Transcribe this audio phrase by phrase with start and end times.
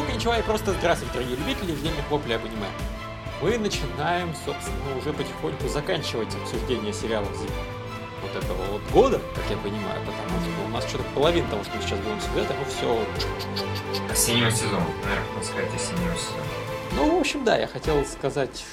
[0.00, 2.68] Hello, коничева и просто здравствуйте, дорогие любители евгения хлопля об аниме.
[3.42, 7.50] Мы начинаем, собственно, уже потихоньку заканчивать обсуждение сериалов зимы
[8.22, 11.76] вот этого вот года, как я понимаю, потому что у нас что-то половина того, что
[11.76, 13.06] мы сейчас будем обсуждать, оно все...
[14.10, 16.44] Осеннего сезона, наверное, можно сказать осеннего сезона.
[16.96, 18.64] Ну, в общем, да, я хотел сказать...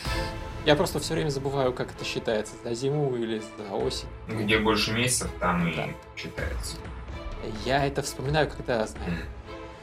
[0.65, 4.07] Я просто все время забываю, как это считается, за зиму или за осень.
[4.29, 5.87] Где больше месяцев, там Да.
[5.87, 6.77] и считается.
[7.65, 9.13] Я это вспоминаю, когда, знаю,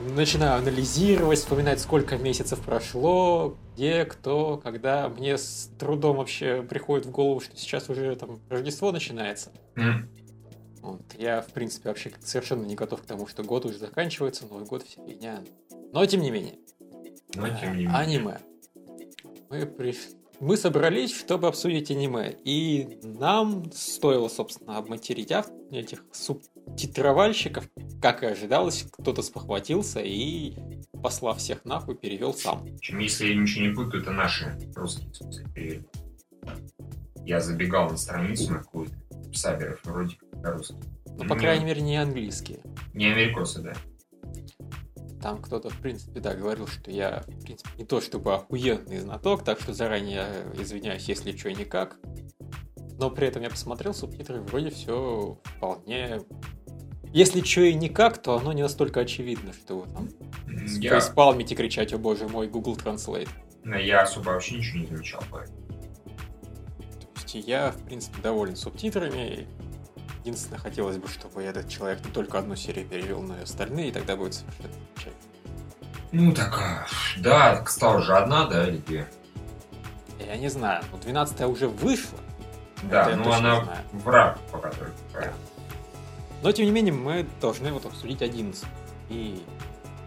[0.01, 5.09] начинаю анализировать, вспоминать, сколько месяцев прошло, где, кто, когда.
[5.09, 9.53] Мне с трудом вообще приходит в голову, что сейчас уже там Рождество начинается.
[9.77, 10.09] М.
[10.83, 11.01] Вот.
[11.17, 14.83] Я, в принципе, вообще совершенно не готов к тому, что год уже заканчивается, Новый год,
[14.83, 15.43] вся фигня.
[15.93, 16.57] Но, тем не менее.
[17.35, 17.91] Но тем не менее.
[17.97, 18.39] Аниме.
[19.49, 19.97] Мы, при-
[20.41, 22.37] мы собрались, чтобы обсудить аниме.
[22.45, 26.05] И нам стоило, собственно, обматерить ав- этих
[26.67, 27.69] субтитровальщиков.
[28.01, 30.57] Как и ожидалось, кто-то спохватился и,
[31.03, 32.67] послав всех нахуй, перевел сам.
[32.83, 35.11] Если я ничего не путаю, это наши русские,
[35.55, 35.85] перевели.
[37.25, 38.95] Я забегал на страницу на какую-то
[39.33, 40.77] Саберов, вроде как русский.
[41.07, 42.61] Ну, по Не- крайней мере, не английские.
[42.93, 43.73] Не америкосы, да.
[45.23, 49.43] Там кто-то, в принципе, да, говорил, что я, в принципе, не то чтобы охуенный знаток,
[49.43, 50.27] так что заранее
[50.59, 51.97] извиняюсь, если что никак.
[52.99, 56.21] Но при этом я посмотрел субтитры, вроде все вполне...
[57.13, 60.09] Если что и никак, то оно не настолько очевидно, что вы там
[60.81, 63.29] Я, фейспалмите кричать, о боже мой, Google Translate.
[63.65, 65.23] да, я особо вообще ничего не замечал.
[65.31, 65.59] поэтому.
[67.15, 69.47] То есть я, в принципе, доволен субтитрами.
[70.21, 73.93] Единственное, хотелось бы, чтобы этот человек не только одну серию перевел, но и остальные, и
[73.93, 75.35] тогда будет совершенно замечательно.
[76.13, 76.87] Ну, так, а,
[77.19, 79.07] да, стала же одна, да, или две?
[80.25, 82.19] Я не знаю, ну 12 уже вышла,
[82.91, 83.79] Да, Это ну она знаю.
[83.93, 84.93] враг пока только.
[85.13, 85.35] правильно.
[86.43, 88.65] Но, тем не менее, мы должны вот обсудить 11.
[89.09, 89.43] И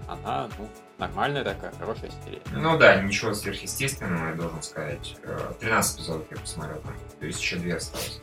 [0.08, 0.68] она, ну,
[0.98, 2.42] нормальная такая, хорошая серия.
[2.52, 5.16] Ну да, ничего сверхъестественного, я должен сказать.
[5.24, 8.22] Э, 13 эпизодов я посмотрел там, то есть еще две осталось.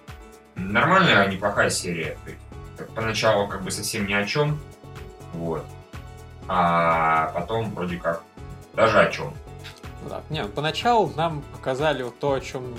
[0.54, 2.16] Нормальная, неплохая серия.
[2.78, 4.60] Как поначалу как бы совсем ни о чем,
[5.32, 5.64] вот.
[6.46, 8.22] А потом вроде как
[8.74, 9.34] даже о чем.
[10.08, 10.22] Да.
[10.30, 12.76] Не, поначалу нам показали вот то, о чем,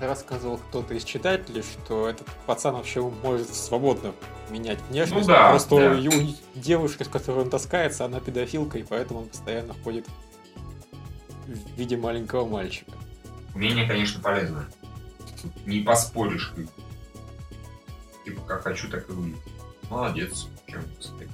[0.00, 4.12] рассказывал кто-то из читателей, что этот пацан вообще может свободно
[4.50, 5.26] менять внешность.
[5.26, 6.10] Ну да, Просто да.
[6.10, 10.06] у девушка, с которой он таскается, она педофилка, и поэтому он постоянно ходит
[11.46, 12.92] в виде маленького мальчика.
[13.54, 14.66] Умение, конечно, полезно.
[15.66, 16.54] Не поспоришь.
[18.24, 19.38] Типа, как хочу, так и выйду.
[19.90, 20.46] Молодец.
[20.66, 21.28] Чем сказать.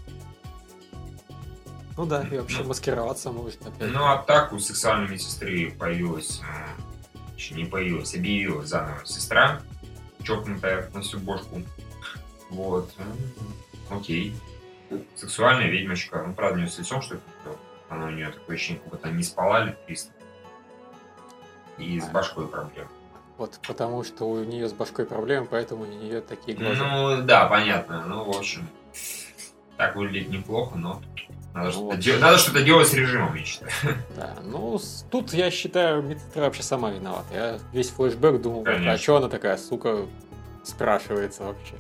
[1.99, 3.91] Ну да, и вообще маскироваться может опять.
[3.93, 9.61] Ну, а так у сексуальной медсестры появилась, э, еще не появилась, объявилась заново сестра,
[10.23, 11.61] чокнутая на всю бошку.
[12.51, 12.89] Вот.
[12.99, 14.33] М, Окей.
[15.17, 16.23] Сексуальная ведьмочка.
[16.25, 17.09] Ну, правда, у нее с лицом не
[17.43, 17.59] то.
[17.89, 20.13] Она у нее такое ощущение, как будто не спала лет 300.
[21.79, 22.87] И с башкой проблем.
[23.39, 26.85] Вот потому что у нее с башкой проблемы, поэтому у нее такие глаза.
[26.87, 28.05] Ну, да, понятно.
[28.07, 28.69] Ну, в общем,
[29.78, 31.00] так выглядит неплохо, но
[31.55, 32.21] надо Ну, что-то, вот.
[32.21, 33.71] надо что-то делать с режимом, я считаю.
[34.16, 34.78] Да, ну,
[35.11, 37.33] тут я считаю, медсестра вообще сама виновата.
[37.33, 38.99] Я весь флешбэк думал, а Конечно.
[38.99, 40.05] что она такая, сука,
[40.65, 41.75] спрашивается вообще.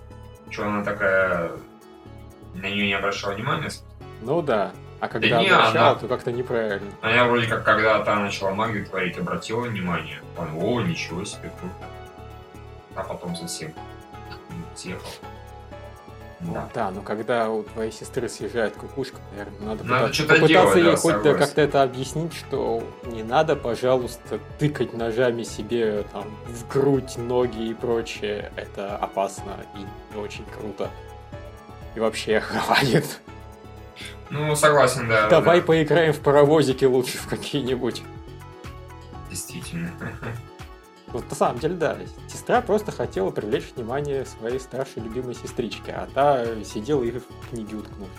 [0.50, 1.50] Что она такая...
[2.54, 3.70] На нее не обращала внимания?
[4.22, 6.90] Ну да, а когда не, обращала, она- то как-то неправильно.
[7.02, 10.20] А я вроде как, когда та начала магию творить, обратила внимание.
[10.34, 11.74] Понял, о, ничего себе, круто.
[12.96, 13.72] А потом совсем
[14.74, 15.06] съехал.
[16.40, 16.68] Да.
[16.72, 20.76] Да, но когда у твоей сестры съезжает кукушка, наверное, надо, Надо пытаться- что-то попытаться делать,
[20.76, 21.38] ей да, хоть да, согласен.
[21.38, 27.74] как-то это объяснить, что не надо, пожалуйста, тыкать ножами себе там в грудь, ноги и
[27.74, 28.52] прочее.
[28.54, 30.90] Это опасно и не очень круто.
[31.96, 33.20] И вообще хватит.
[34.30, 35.28] Ну, согласен, да.
[35.28, 35.66] Давай да.
[35.66, 38.02] поиграем в паровозики лучше в какие-нибудь.
[39.28, 39.90] Действительно.
[41.12, 41.96] Вот на самом деле, да.
[42.28, 47.76] Сестра просто хотела привлечь внимание своей старшей любимой сестрички, а та сидела и в книге
[47.76, 48.16] уткнувшись.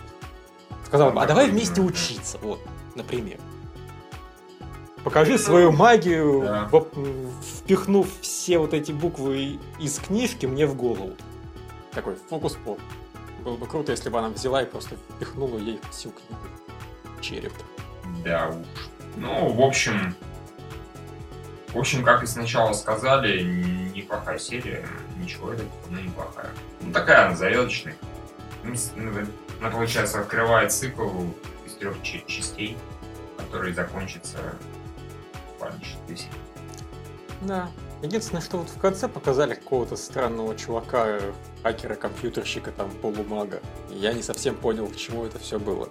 [0.84, 2.60] Сказала, бы, а давай вместе учиться, вот,
[2.96, 3.38] например.
[5.04, 6.70] Покажи свою магию, Да.
[7.42, 11.12] впихнув все вот эти буквы из книжки мне в голову.
[11.92, 12.78] Такой фокус-поп.
[13.44, 16.42] Было бы круто, если бы она взяла и просто впихнула ей всю книгу
[17.20, 17.52] череп.
[18.24, 18.66] Да уж.
[19.16, 20.14] Ну, в общем...
[21.72, 23.42] В общем, как и сначала сказали,
[23.94, 24.84] неплохая серия.
[25.18, 26.50] Ничего, это она неплохая.
[26.80, 27.94] Ну, такая она зарядочная.
[28.64, 29.26] Ну, ну,
[29.60, 31.26] Она, получается, открывает цикл
[31.66, 32.76] из трех частей,
[33.36, 34.38] который закончится
[36.06, 36.30] две серии.
[37.42, 37.70] Да.
[38.02, 41.20] Единственное, что вот в конце показали какого-то странного чувака,
[41.62, 43.60] хакера-компьютерщика, там, полумага.
[43.90, 45.90] Я не совсем понял, к чему это все было.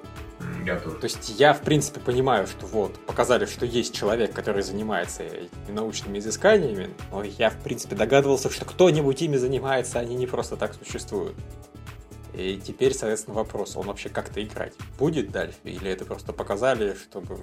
[0.66, 0.98] Я тоже.
[0.98, 5.24] То есть я, в принципе, понимаю, что вот, показали, что есть человек, который занимается
[5.68, 10.74] научными изысканиями, но я, в принципе, догадывался, что кто-нибудь ими занимается, они не просто так
[10.74, 11.36] существуют.
[12.34, 17.40] И теперь, соответственно, вопрос, он вообще как-то играть будет дальше, или это просто показали, чтобы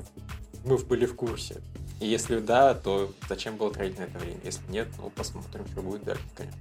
[0.66, 1.62] мы были в курсе?
[2.00, 4.40] И если да, то зачем было тратить на это время?
[4.44, 6.60] Если нет, ну посмотрим, что будет дальше, конечно.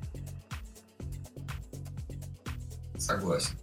[2.97, 3.57] Согласен.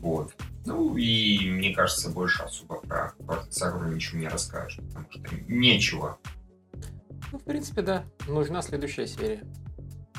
[0.00, 0.34] Вот.
[0.66, 3.14] Ну и мне кажется, больше особо про
[3.50, 6.18] Сагру ничего не расскажешь, потому что нечего.
[7.32, 8.04] Ну, в принципе, да.
[8.26, 9.44] Нужна следующая серия.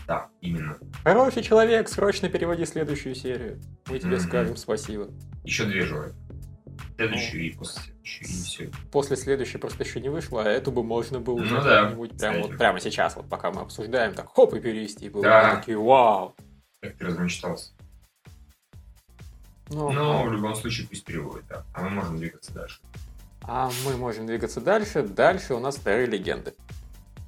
[0.07, 0.77] Да, именно.
[1.03, 3.59] Хороший человек, срочно переводи следующую серию.
[3.87, 4.19] Мы тебе mm-hmm.
[4.19, 5.09] скажем спасибо.
[5.43, 6.15] Еще две желаю.
[6.95, 8.71] Следующую и после следующую, и все.
[8.91, 11.85] После следующей просто еще не вышло, а эту бы можно было ну, да,
[12.19, 15.09] прямо, вот, прямо сейчас, вот пока мы обсуждаем, так хоп и перевести.
[15.09, 15.55] Было да.
[15.55, 16.35] такие, вау.
[16.81, 17.71] Как ты размечтался.
[19.69, 21.63] Ну, Но в любом случае пусть переводит, да.
[21.73, 22.79] А мы можем двигаться дальше.
[23.43, 25.03] А мы можем двигаться дальше.
[25.03, 26.53] Дальше у нас вторые легенды.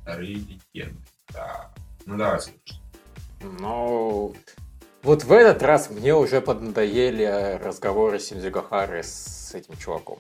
[0.02, 0.98] Вторые легенды,
[1.34, 1.72] да.
[2.06, 2.82] Ну давай, слушай.
[3.42, 4.36] Ну,
[5.04, 10.20] вот в этот раз мне уже поднадоели разговоры Синдзюгахары с этим чуваком.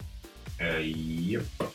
[0.59, 1.43] Yep.
[1.59, 1.67] Э,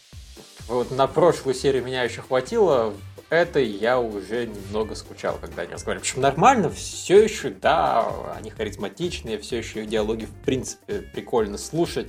[0.68, 2.92] вот на прошлую серию меня еще хватило,
[3.30, 6.04] это я уже немного скучал, когда они разговаривали.
[6.04, 12.08] Причем нормально, все еще, да, они харизматичные, все еще их диалоги, в принципе, прикольно слушать.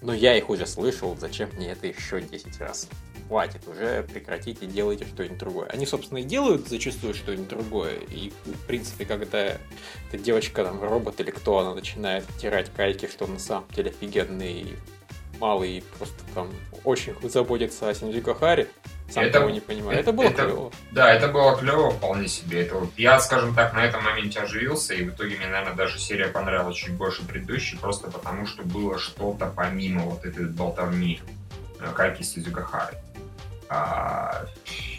[0.00, 2.88] Но я их уже слышал, зачем мне это еще 10 раз?
[3.26, 5.66] Хватит уже, прекратите, делайте что-нибудь другое.
[5.68, 7.96] Они, собственно, и делают зачастую что-нибудь другое.
[8.10, 13.24] И, в принципе, когда эта девочка, там, робот или кто, она начинает втирать кайки, что
[13.24, 14.76] он на самом деле офигенный
[15.40, 16.48] малый, просто там
[16.84, 18.68] очень заботится о Синдзюка Хари,
[19.10, 19.98] сам это, того не понимаю.
[19.98, 20.72] Это, это было это, клево.
[20.90, 22.62] Да, это было клево вполне себе.
[22.62, 25.98] Это вот, я, скажем так, на этом моменте оживился, и в итоге мне, наверное, даже
[25.98, 31.20] серия понравилась чуть больше предыдущей, просто потому что было что-то помимо вот этой болтовни
[31.80, 32.98] э, Кайки Сизугахары.
[33.70, 34.46] А,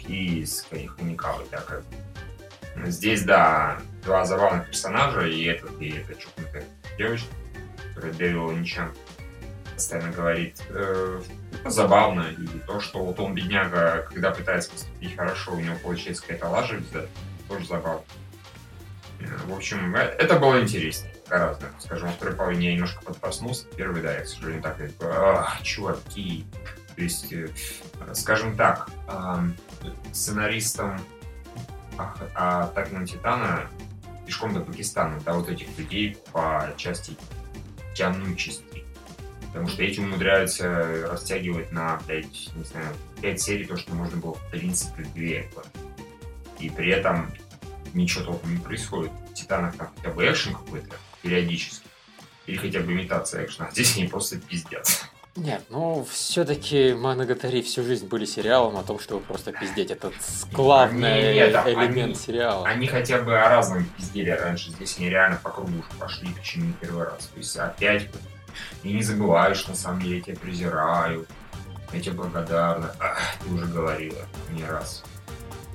[0.06, 1.82] и с Ханикавой, да, как
[2.86, 6.64] Здесь, да, два забавных персонажа, и этот, и эта чукнутая
[6.96, 7.28] девочка,
[7.88, 8.92] которая Дэвил Ничан
[9.80, 10.62] постоянно говорит.
[10.68, 11.22] Э,
[11.64, 12.26] забавно.
[12.38, 16.82] И то, что вот он, бедняга, когда пытается поступить хорошо, у него получается какая-то лажа,
[16.92, 17.06] да,
[17.48, 18.02] тоже забавно.
[19.20, 21.68] Э, в общем, э, это было интереснее гораздо.
[21.78, 23.64] Скажем, во второй половине я немножко подпроснулся.
[23.74, 26.44] Первый, да, я, к сожалению, так, как ах, чуваки.
[26.94, 27.48] То есть, э,
[28.12, 28.90] скажем так,
[30.12, 31.00] сценаристам
[32.34, 33.70] Атаки на Титана
[34.26, 37.16] пешком до Пакистана, да, вот этих людей по части
[37.94, 38.69] тянучести
[39.52, 42.24] Потому что эти умудряются растягивать на 5,
[42.54, 42.86] не знаю,
[43.20, 45.02] 5 серий то, что можно было, в принципе,
[45.52, 45.62] 2.
[46.60, 47.32] И при этом
[47.94, 49.10] ничего толком не происходит.
[49.30, 51.86] В Титанах там хотя бы экшен какой-то периодически.
[52.46, 53.68] Или хотя бы имитация экшена.
[53.68, 54.86] А здесь они просто пиздят.
[55.36, 59.90] Нет, ну все-таки Манагатари всю жизнь были сериалом о том, чтобы просто пиздеть.
[59.90, 60.12] Это
[60.52, 62.66] главный нет, элемент они, сериала.
[62.66, 64.70] Они хотя бы о разном пиздели раньше.
[64.72, 67.26] Здесь они реально по кругу уже пошли, причем не первый раз.
[67.26, 68.08] То есть опять
[68.82, 71.26] и не забываешь, на самом деле, я тебя презираю,
[71.92, 72.94] я тебе благодарна.
[73.00, 74.18] Ах, ты уже говорила
[74.50, 75.02] не раз.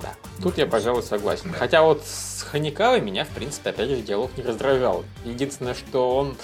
[0.02, 1.50] Да, тут я, пожалуй, согласен.
[1.52, 1.58] Да.
[1.58, 5.04] Хотя вот с Ханикавой меня, в принципе, опять же, диалог не раздражал.
[5.24, 6.36] Единственное, что он,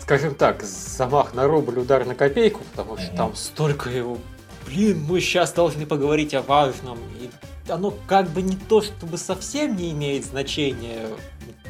[0.00, 3.16] скажем так, замах на рубль, удар на копейку, потому что mm-hmm.
[3.16, 4.18] там столько его...
[4.66, 6.98] Блин, мы сейчас должны поговорить о важном.
[7.20, 7.30] И
[7.70, 11.06] оно как бы не то, чтобы совсем не имеет значения,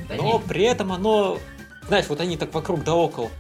[0.09, 0.43] да но нет.
[0.45, 1.39] при этом оно
[1.89, 3.31] знаешь, вот они так вокруг да около.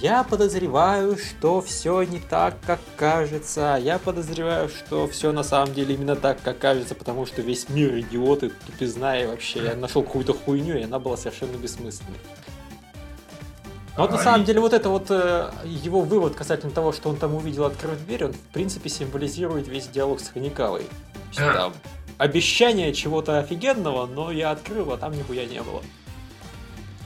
[0.00, 3.78] Я подозреваю, что все не так, как кажется.
[3.78, 7.98] Я подозреваю, что все на самом деле именно так, как кажется, потому что весь мир
[7.98, 12.16] идиоты, тупизна и вообще я нашел какую-то хуйню, и она была совершенно бессмысленной.
[13.98, 17.16] Но вот на самом деле вот это вот э, его вывод касательно того, что он
[17.16, 20.86] там увидел открыть дверь, он в принципе символизирует весь диалог с Ханикавой.
[21.36, 21.74] Там
[22.16, 25.82] обещание чего-то офигенного, но я открыл, а там нихуя не было.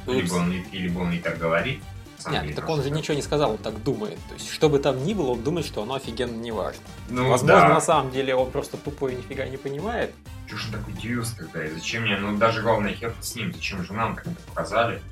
[0.07, 1.83] Либо он, либо он и так говорит.
[2.31, 4.19] Нет, так он же ничего не сказал, он так думает.
[4.29, 6.81] То есть, что бы там ни было, он думает, что оно офигенно не важно.
[7.11, 7.75] Ну, Возможно, да.
[7.75, 10.13] на самом деле он просто тупой и нифига не понимает.
[10.49, 11.65] Чего же такой удивился тогда?
[11.67, 12.17] И зачем мне?
[12.17, 13.53] Ну, даже главное, хер с ним.
[13.53, 15.03] Зачем же нам так показали,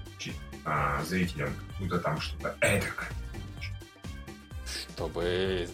[0.65, 3.09] а, зрителям, будто там что-то эдакое?
[4.95, 5.69] Чтобы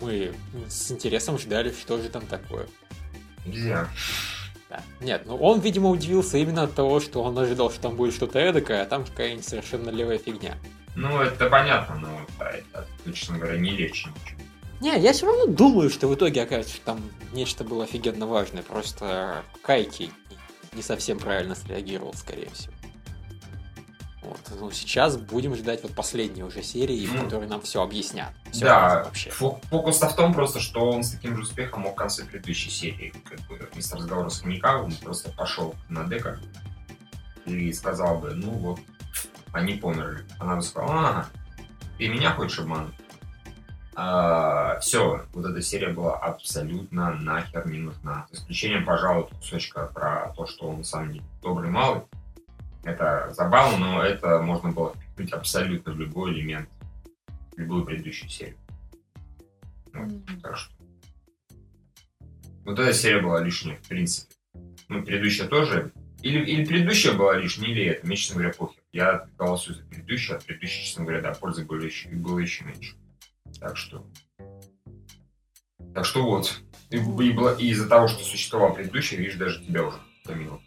[0.00, 0.34] мы
[0.68, 2.66] с интересом ждали, что же там такое.
[3.44, 3.88] Нельзя.
[5.00, 5.04] Да.
[5.04, 8.38] Нет, ну он, видимо, удивился именно от того, что он ожидал, что там будет что-то
[8.38, 10.56] эдакое, а там какая-нибудь совершенно левая фигня.
[10.94, 14.40] Ну, это понятно, но это, честно говоря, не легче ничего.
[14.80, 17.00] Не, я все равно думаю, что в итоге окажется, что там
[17.32, 18.62] нечто было офигенно важное.
[18.62, 20.10] Просто Кайки
[20.74, 22.72] не совсем правильно среагировал, скорее всего.
[24.26, 24.40] Вот.
[24.58, 28.30] Ну, сейчас будем ждать вот последней уже серии, в Ну, которой нам все объяснят.
[28.50, 29.30] Всё Да, вообще.
[29.30, 32.70] фо- фокус-то в том просто, что он с таким же успехом мог в конце предыдущей
[32.70, 36.40] серии, как бы, вместо разговора с Ханикавым, просто пошел на дека
[37.44, 38.80] и сказал бы, ну вот,
[39.52, 40.24] они померли.
[40.40, 41.28] Она бы сказала, ага,
[41.96, 42.94] ты меня хочешь обмануть?
[44.82, 48.26] все, вот эта серия была абсолютно нахер не нужна.
[48.30, 52.02] За исключением, пожалуй, кусочка про то, что он сам не добрый малый.
[52.86, 56.68] Это забавно, но это можно было впихнуть абсолютно в любой элемент,
[57.52, 58.56] в любую предыдущую серию.
[59.92, 60.72] Вот, так что.
[62.64, 64.32] Вот эта серия была лишняя, в принципе.
[64.88, 65.90] Ну, предыдущая тоже.
[66.22, 68.06] Или, или предыдущая была лишняя, или это.
[68.06, 68.80] Мне, честно говоря, похер.
[68.92, 72.94] Я голосую за предыдущую, а предыдущая, честно говоря, да, пользы было еще, было еще меньше.
[73.58, 74.06] Так что...
[75.92, 76.62] Так что вот.
[76.90, 80.60] И, и и из-за того, что существовала предыдущая, видишь, даже тебя уже томило.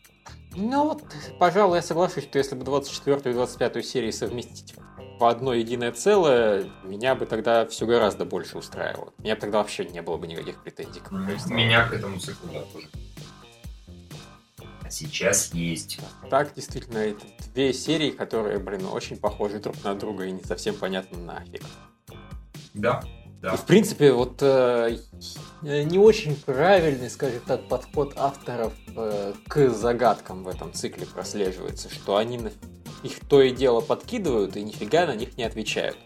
[0.55, 1.03] Ну вот,
[1.39, 4.75] пожалуй, я соглашусь, что если бы 24 и 25 серии совместить
[5.19, 9.13] в одно единое целое, меня бы тогда все гораздо больше устраивало.
[9.19, 11.11] Меня бы тогда вообще не было бы никаких претензий к.
[11.11, 12.87] Меня к этому циклу, да, тоже.
[14.81, 15.99] А сейчас есть.
[16.31, 20.75] Так, действительно, это две серии, которые, блин, очень похожи друг на друга и не совсем
[20.75, 21.63] понятно нафиг.
[22.73, 23.03] Да,
[23.41, 23.53] да.
[23.53, 24.97] И, в принципе, вот э,
[25.61, 32.17] не очень правильный, скажем так, подход авторов э, к загадкам в этом цикле прослеживается, что
[32.17, 32.39] они
[33.03, 35.97] их то и дело подкидывают и нифига на них не отвечают.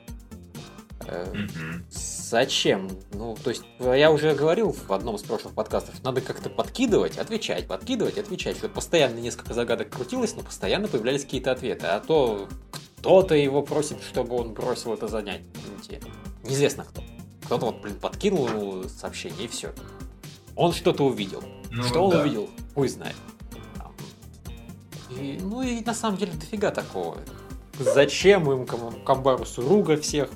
[1.08, 1.86] Э, Мгм.
[1.90, 2.90] Зачем?
[3.14, 7.68] Ну, то есть, я уже говорил в одном из прошлых подкастов, надо как-то подкидывать, отвечать,
[7.68, 11.86] подкидывать, отвечать, чтобы постоянно несколько загадок крутилось, но постоянно появлялись какие-то ответы.
[11.88, 12.48] А то
[12.98, 16.02] кто-то его просит, чтобы он бросил это занятие.
[16.44, 17.04] Неизвестно кто.
[17.46, 19.74] Кто-то вот, блин, подкинул ему сообщение, и все.
[20.56, 21.44] Он что-то увидел.
[21.72, 22.22] Ну, что он да.
[22.22, 22.50] увидел?
[22.74, 23.16] Пусть знает.
[25.10, 27.18] И, ну и на самом деле дофига такого.
[27.80, 30.30] Зачем им Камбарусу руга всех?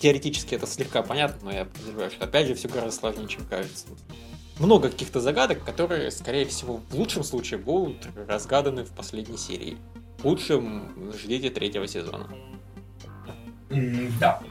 [0.00, 3.86] Теоретически это слегка понятно, но я подозреваю, что опять же все гораздо сложнее, чем кажется.
[4.58, 9.78] Много каких-то загадок, которые, скорее всего, в лучшем случае будут разгаданы в последней серии.
[10.18, 12.28] В худшем ждите третьего сезона.
[14.20, 14.42] Да.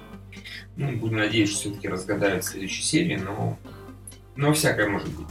[0.75, 3.57] Ну, будем надеяться, что все-таки разгадают в следующей серии, но...
[4.35, 5.27] Но всякое может быть.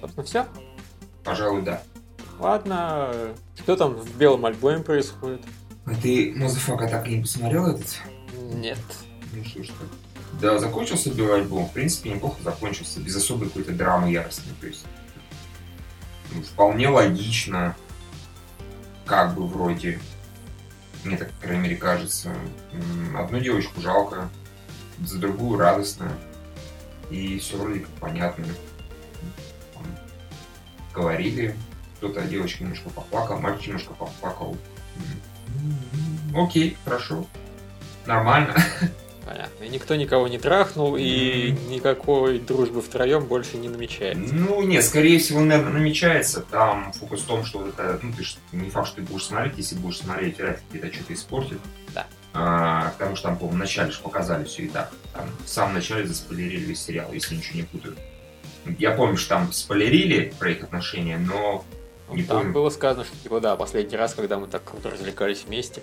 [0.00, 0.46] Собственно, все.
[1.22, 1.82] Пожалуй, да.
[2.40, 3.12] Ладно,
[3.56, 5.42] что там в белом альбоме происходит?
[5.84, 8.00] А ты, motherfucka, так и не посмотрел этот?
[8.54, 8.80] Нет.
[9.32, 10.40] Ну что ж ты.
[10.40, 11.66] Да, закончился белый альбом.
[11.66, 13.00] В принципе, неплохо закончился.
[13.00, 14.54] Без особой какой-то драмы яростной.
[14.60, 14.84] То есть,
[16.32, 17.76] ну, вполне логично.
[19.04, 20.00] Как бы вроде.
[21.04, 22.34] Мне так, по крайней мере, кажется.
[23.16, 24.28] Одну девочку жалко,
[25.00, 26.12] за другую радостно.
[27.10, 28.46] И все вроде как понятно.
[30.94, 31.56] Говорили.
[31.96, 34.56] Кто-то девочка немножко поплакал, мальчик немножко поплакал.
[36.34, 37.26] Окей, хорошо.
[38.06, 38.56] Нормально.
[39.24, 39.64] Понятно.
[39.64, 44.34] И никто никого не трахнул, и никакой дружбы втроем больше не намечается.
[44.34, 46.40] Ну, нет, скорее всего, наверное, намечается.
[46.40, 49.54] Там фокус в том, что это, ну, ты ж, не факт, что ты будешь смотреть,
[49.58, 51.58] если будешь смотреть, вряд ли где-то что-то испортит.
[51.94, 52.06] Да.
[52.34, 54.90] А, потому что там, по-моему, в начале же показали все и так.
[55.14, 57.96] Там в самом начале заспойлерили весь сериал, если ничего не путаю.
[58.78, 61.64] Я помню, что там спойлерили про их отношения, но
[62.10, 62.52] не Там помню.
[62.52, 65.82] было сказано, что типа да, последний раз, когда мы так круто развлекались вместе.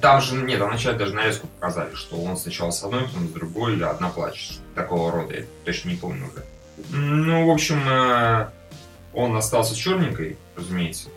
[0.00, 3.32] Там же, нет, там вначале даже нарезку показали, что он сначала с одной, потом с
[3.32, 4.60] другой, и одна плачет.
[4.74, 6.44] Такого рода, я точно не помню уже.
[6.90, 8.48] Ну, в общем, э,
[9.12, 11.08] он остался черненькой, разумеется,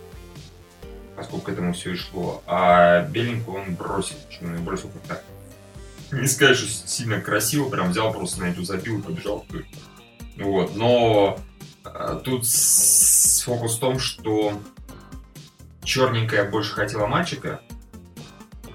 [1.16, 5.24] поскольку к этому все и шло, а беленькую он бросил, причем он бросил как так.
[6.12, 9.46] Не сказать, что сильно красиво, прям взял просто на эту забил и побежал.
[10.38, 11.40] Вот, но
[11.86, 14.60] э, тут фокус в том, что
[15.84, 17.62] черненькая больше хотела мальчика,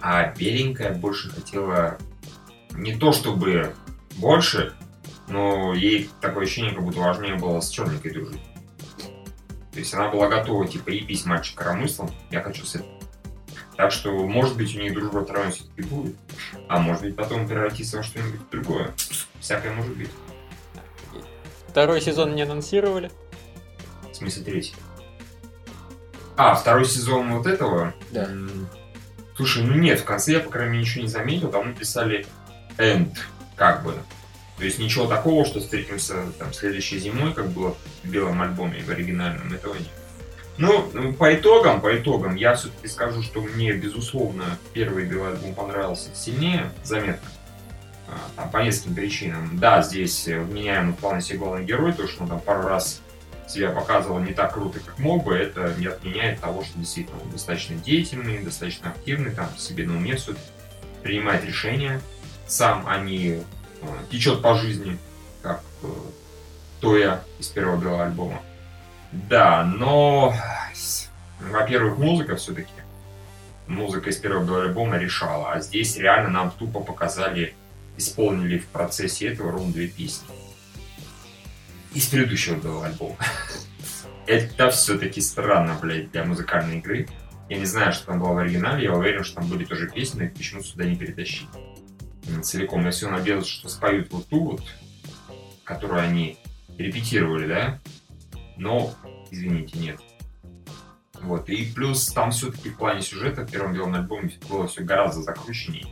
[0.00, 1.98] а беленькая больше хотела
[2.72, 3.74] не то чтобы
[4.16, 4.74] больше,
[5.28, 8.40] но ей такое ощущение, как будто важнее было с черненькой дружить.
[9.72, 12.86] То есть она была готова, типа, и пись мальчик коромыслом, я хочу с этим.
[13.76, 16.16] Так что, может быть, у них дружба втроем все-таки будет,
[16.68, 18.92] а может быть, потом превратится во что-нибудь другое.
[19.38, 20.10] Всякое может быть.
[21.68, 23.10] Второй сезон не анонсировали.
[24.10, 24.74] В смысле, третий.
[26.36, 27.94] А, второй сезон вот этого?
[28.10, 28.24] Да.
[28.24, 28.68] М,
[29.40, 31.50] Слушай, ну нет, в конце я, по крайней мере, ничего не заметил.
[31.50, 32.26] Там написали
[32.76, 33.16] end,
[33.56, 33.94] как бы.
[34.58, 38.90] То есть ничего такого, что встретимся там следующей зимой, как было в белом альбоме в
[38.90, 39.88] оригинальном, этого нет.
[40.58, 44.44] Ну, по итогам, по итогам, я все-таки скажу, что мне, безусловно,
[44.74, 47.30] первый белый альбом понравился сильнее, заметно.
[48.08, 49.58] А, там, по нескольким причинам.
[49.58, 53.00] Да, здесь вменяемый вполне себе главный герой, то, что он там пару раз
[53.50, 57.30] себя показывал не так круто, как мог бы, это не отменяет того, что действительно он
[57.30, 60.34] достаточно деятельный, достаточно активный, там, себе на уме все
[61.02, 62.00] принимает решения
[62.46, 63.42] сам, а не э,
[64.10, 64.98] течет по жизни,
[65.42, 65.86] как э,
[66.80, 68.42] Тоя из первого белого альбома.
[69.12, 70.34] Да, но,
[71.40, 72.72] во-первых, музыка все-таки,
[73.66, 77.54] музыка из первого белого альбома решала, а здесь реально нам тупо показали,
[77.96, 80.28] исполнили в процессе этого ровно две песни.
[81.94, 83.16] Из предыдущего белого альбома.
[84.26, 87.08] Это все-таки странно, блядь, для музыкальной игры.
[87.48, 90.26] Я не знаю, что там было в оригинале, я уверен, что там были тоже песни,
[90.26, 91.48] их почему сюда не перетащили.
[92.42, 92.84] Целиком.
[92.84, 94.62] Я все надеялся, что споют вот ту вот,
[95.64, 96.38] которую они
[96.78, 97.80] репетировали, да?
[98.56, 98.94] Но,
[99.32, 100.00] извините, нет.
[101.20, 101.48] Вот.
[101.48, 105.86] И плюс там все-таки в плане сюжета в первом белом альбоме было все гораздо закрученнее.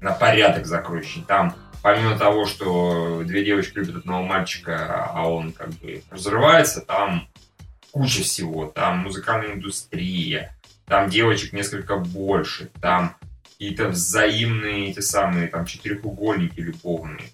[0.00, 1.26] На порядок закрученнее.
[1.26, 1.54] Там,
[1.86, 7.28] помимо того, что две девочки любят одного мальчика, а он как бы разрывается, там
[7.92, 8.66] куча всего.
[8.66, 13.14] Там музыкальная индустрия, там девочек несколько больше, там
[13.44, 17.28] какие-то взаимные эти самые там четырехугольники любовные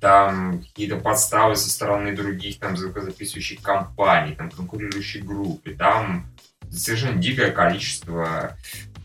[0.00, 6.26] там какие-то подставы со стороны других там звукозаписывающих компаний, там конкурирующих групп, и там
[6.68, 8.56] совершенно дикое количество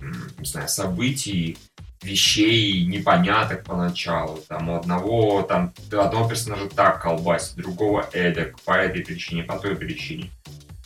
[0.02, 1.58] не знаю, событий,
[2.02, 4.38] вещей непоняток поначалу.
[4.48, 9.76] Там у одного, там, одного персонажа так колбасит, другого эдак, по этой причине, по той
[9.76, 10.30] причине.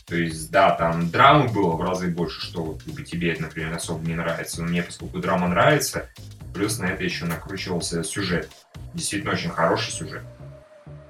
[0.06, 4.06] То есть, да, там драмы было в разы больше, что вот тебе это, например, особо
[4.06, 4.60] не нравится.
[4.60, 6.10] Но мне, поскольку драма нравится,
[6.52, 8.50] плюс на это еще накручивался сюжет
[8.92, 10.22] действительно очень хороший сюжет.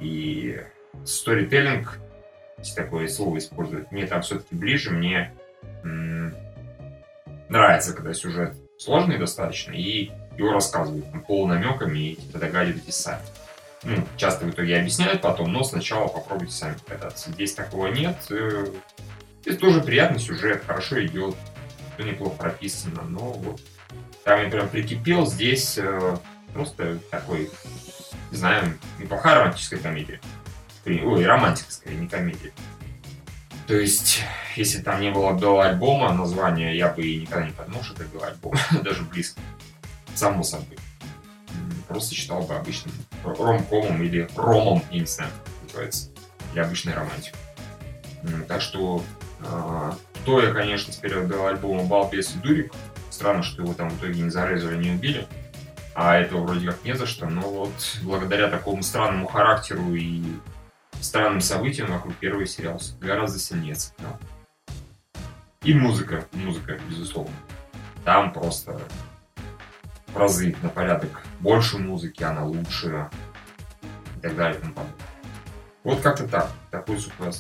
[0.01, 0.61] И
[1.05, 1.99] сторителлинг,
[2.59, 5.33] если такое слово использовать, мне там все-таки ближе, мне
[5.83, 6.35] м-
[7.49, 13.23] нравится, когда сюжет сложный достаточно, и его рассказывают там, полунамеками, и типа догадываетесь сами.
[13.83, 17.31] Ну, часто в итоге объясняют потом, но сначала попробуйте сами догадаться.
[17.33, 18.17] Здесь такого нет.
[18.31, 18.67] Э,
[19.43, 21.35] здесь тоже приятный сюжет, хорошо идет,
[21.95, 23.61] все неплохо прописано, но вот
[24.25, 26.17] там я прям прикипел, здесь э,
[26.55, 27.51] Просто такой,
[28.31, 30.21] не знаю, неплохая романтическая комедия.
[30.87, 32.53] Ой, романтика, скорее, не комедия.
[33.67, 34.23] То есть,
[34.57, 38.05] если там не было белого альбома, название я бы и никогда не подумал, что это
[38.05, 39.41] белый альбом, даже близко.
[40.15, 40.79] Само собой.
[41.89, 42.93] Просто считал бы обычным
[43.25, 45.31] ромкомом или ромом, я не знаю,
[45.63, 46.11] называется,
[46.53, 47.37] для обычной романтики.
[48.49, 49.03] Так что,
[49.41, 52.73] а, то я, конечно, первого белого альбома «Балбес и Дурик».
[53.11, 55.27] Странно, что его там в итоге не зарезали, не убили
[55.95, 60.23] а этого вроде как не за что, но вот благодаря такому странному характеру и
[61.05, 64.19] странным событиям вокруг первого сериала гораздо сильнее цеплял.
[65.63, 67.35] И музыка, музыка, безусловно.
[68.05, 68.81] Там просто
[70.09, 73.11] в разы на порядок больше музыки, она лучше
[74.17, 75.07] и так далее и тому подобное.
[75.85, 77.33] Вот как-то так, такой супер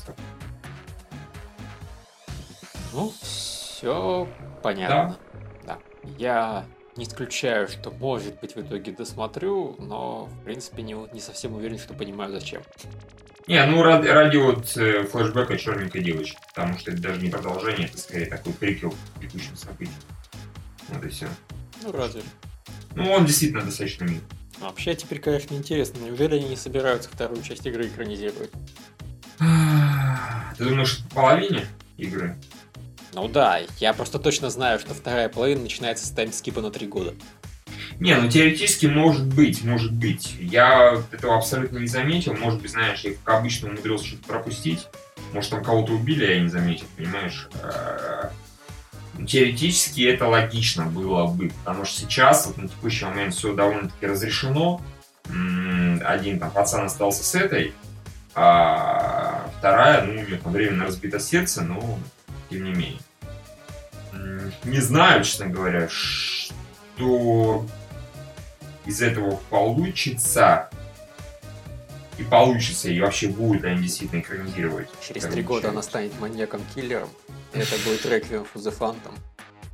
[2.92, 4.28] Ну, все
[4.62, 5.16] понятно.
[5.64, 5.78] Да.
[6.02, 6.10] да.
[6.18, 6.64] Я
[6.96, 11.78] не исключаю, что, может быть, в итоге досмотрю, но, в принципе, не, не совсем уверен,
[11.78, 12.62] что понимаю, зачем.
[13.46, 17.88] Не, ну ради, ради вот э, флешбека черненькой девочки, потому что это даже не продолжение,
[17.88, 20.00] это скорее такой приквел к текущим событиям.
[20.88, 21.28] Вот и все.
[21.82, 22.22] Ну, разве.
[22.94, 24.20] Ну, он действительно достаточно мил.
[24.60, 28.50] Вообще, теперь, конечно, интересно, неужели они не собираются вторую часть игры экранизировать?
[29.38, 31.66] Ты думаешь, по половине
[31.98, 32.36] игры?
[33.14, 37.14] Ну да, я просто точно знаю, что вторая половина начинается с таймскипа на три года.
[38.00, 40.34] Не, ну теоретически может быть, может быть.
[40.40, 42.34] Я этого абсолютно не заметил.
[42.34, 44.88] Может быть, знаешь, я как обычно умудрился что-то пропустить.
[45.32, 47.48] Может, там кого-то убили, а я не заметил, понимаешь?
[47.62, 48.30] Э,
[49.26, 54.80] теоретически это логично было бы, потому что сейчас, вот на текущий момент, все довольно-таки разрешено.
[56.04, 57.72] Один там пацан остался с этой,
[58.34, 61.98] а вторая, ну, у нее там временно разбито сердце, но
[62.50, 63.00] тем не менее.
[64.64, 67.66] Не знаю, честно говоря, что
[68.86, 70.70] из этого получится.
[72.16, 74.88] И получится, и вообще будет они действительно экранизировать.
[75.00, 77.08] Через три года она станет маньяком-киллером.
[77.52, 79.12] Это будет Requiem for the Phantom.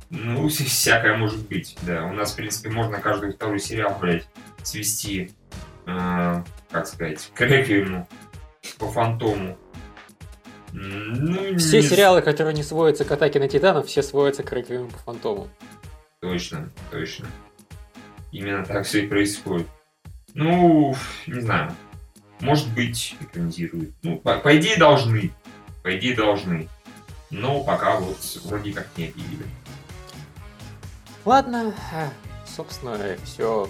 [0.09, 2.05] Ну, всякое может быть, да.
[2.05, 4.27] У нас, в принципе, можно каждый второй сериал, блядь,
[4.63, 5.31] свести,
[5.85, 8.09] э, как сказать, к Реквиему
[8.77, 9.57] по Фантому.
[10.73, 11.87] Ну, все не...
[11.87, 15.49] сериалы, которые не сводятся к атаке на Титанов, все сводятся к Реквиему по Фантому.
[16.21, 17.27] Точно, точно.
[18.31, 19.67] Именно так все и происходит.
[20.33, 20.95] Ну,
[21.27, 21.75] не знаю.
[22.39, 23.91] Может быть, экранизируют.
[24.03, 25.31] Ну, по, по идее должны.
[25.83, 26.69] По идее должны.
[27.31, 29.45] но пока вот вроде как не объявили.
[31.25, 32.09] Ладно, а,
[32.45, 33.69] собственно, все.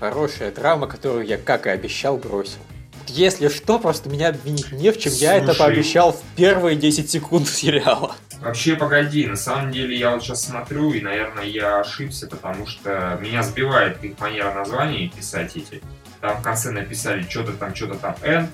[0.00, 2.60] Хорошая драма, которую я, как и обещал, бросил.
[3.08, 5.12] Если что, просто меня обвинить не в чем.
[5.14, 5.58] Я это Слушай.
[5.58, 8.14] пообещал в первые 10 секунд сериала.
[8.40, 13.18] Вообще, погоди, на самом деле я вот сейчас смотрю, и, наверное, я ошибся, потому что
[13.20, 15.82] меня сбивает их манера названий писать эти.
[16.20, 18.48] Там в конце написали что-то там, что-то там N.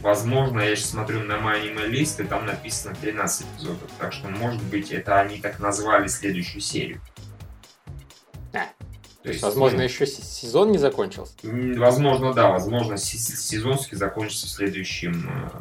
[0.00, 3.90] Возможно, я сейчас смотрю на мой аниме-лист, и там написано 13 эпизодов.
[3.98, 7.00] Так что, может быть, это они так назвали следующую серию.
[9.22, 11.34] То есть, Возможно, ну, еще сезон не закончился.
[11.42, 15.60] Возможно, да, возможно, се- сезонский закончится в следующем, э,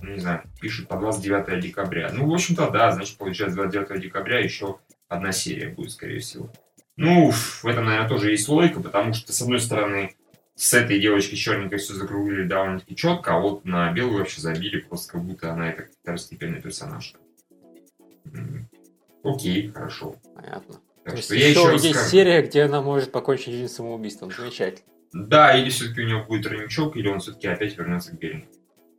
[0.00, 2.10] ну, не знаю, пишут по 29 декабря.
[2.12, 6.50] Ну, в общем-то, да, значит, получается 29 декабря еще одна серия будет, скорее всего.
[6.96, 10.14] Ну, в этом, наверное, тоже есть логика, потому что, с одной стороны,
[10.54, 15.12] с этой девочкой черненькой все закруглили довольно-таки четко, а вот на белую вообще забили, просто
[15.12, 17.14] как будто она это второстепенный персонаж.
[19.22, 20.16] Окей, хорошо.
[20.34, 20.80] Понятно.
[21.08, 22.10] Так То есть что я еще есть скажу.
[22.10, 24.30] серия, где она может покончить жизнь самоубийством.
[24.30, 24.84] Замечательно.
[25.14, 28.46] Да, или все-таки у него будет тройничок, или он все-таки опять вернется к Берингу.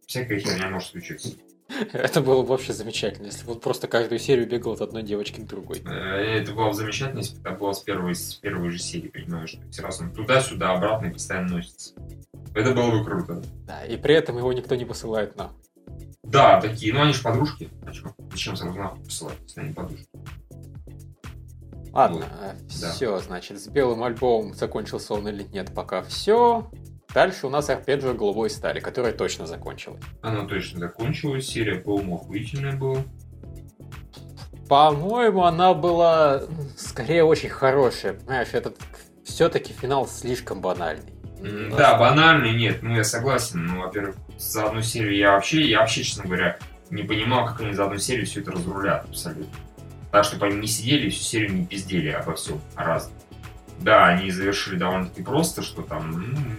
[0.08, 1.30] Всякая херня может случиться.
[1.93, 5.39] Это было бы вообще замечательно, если бы он просто каждую серию бегал от одной девочки
[5.39, 5.84] к другой.
[5.86, 9.10] Э, Это было бы замечательно, если бы это было с первой, с первой же серии,
[9.10, 9.52] понимаешь?
[9.52, 11.93] То есть раз он туда-сюда, обратно и постоянно носится.
[12.56, 13.43] Это было бы круто.
[13.67, 15.52] Да, и при этом его никто не посылает на.
[16.24, 17.69] Да, такие, ну они же подружки.
[17.86, 18.15] А чё?
[18.32, 20.08] Зачем сразу нахуй посылать, если они подружки?
[21.93, 22.25] Ладно,
[22.82, 22.91] да.
[22.91, 26.69] все, значит, с белым альбомом закончился он или нет, пока все.
[27.13, 30.02] Дальше у нас арпеджио голубой стали, которая точно закончилась.
[30.21, 32.99] Она точно закончилась, серия, по-моему, охуительная была.
[34.67, 38.13] По-моему, она была м, скорее очень хорошая.
[38.13, 38.78] Понимаешь, этот
[39.25, 41.12] все-таки финал слишком банальный.
[41.41, 43.65] М, Да, банальный нет, ну я согласен.
[43.65, 46.60] Ну, во-первых, за одну серию я вообще, я вообще, честно говоря,
[46.91, 49.47] не понимал, как они за одну серию все это разрулят абсолютно.
[50.12, 53.12] Так, чтобы они не сидели и всю серию не пиздели обо всем раз.
[53.80, 56.58] Да, они завершили довольно-таки просто, что там, м,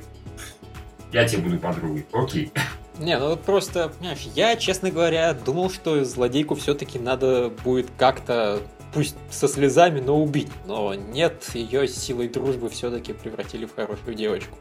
[1.13, 2.53] я тебе буду подругой, окей.
[2.99, 8.61] Не, ну вот просто, понимаешь, я, честно говоря, думал, что злодейку все-таки надо будет как-то,
[8.93, 10.49] пусть со слезами, но убить.
[10.67, 14.57] Но нет, ее силой дружбы все-таки превратили в хорошую девочку.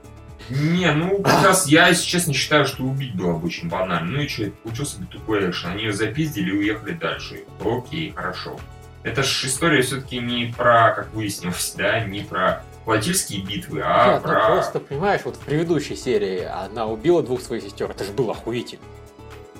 [0.49, 4.09] Не, ну, как раз я, если честно, считаю, что убить было бы очень банально.
[4.09, 5.71] Ну и что, получился бы тупой экшен.
[5.71, 7.43] Они ее запиздили и уехали дальше.
[7.63, 8.57] Окей, хорошо.
[9.03, 14.21] Это ж история все-таки не про, как выяснилось, да, не про платильские битвы, а Нет,
[14.23, 14.47] ну про...
[14.47, 18.83] просто, понимаешь, вот в предыдущей серии она убила двух своих сестер, это же было охуительно.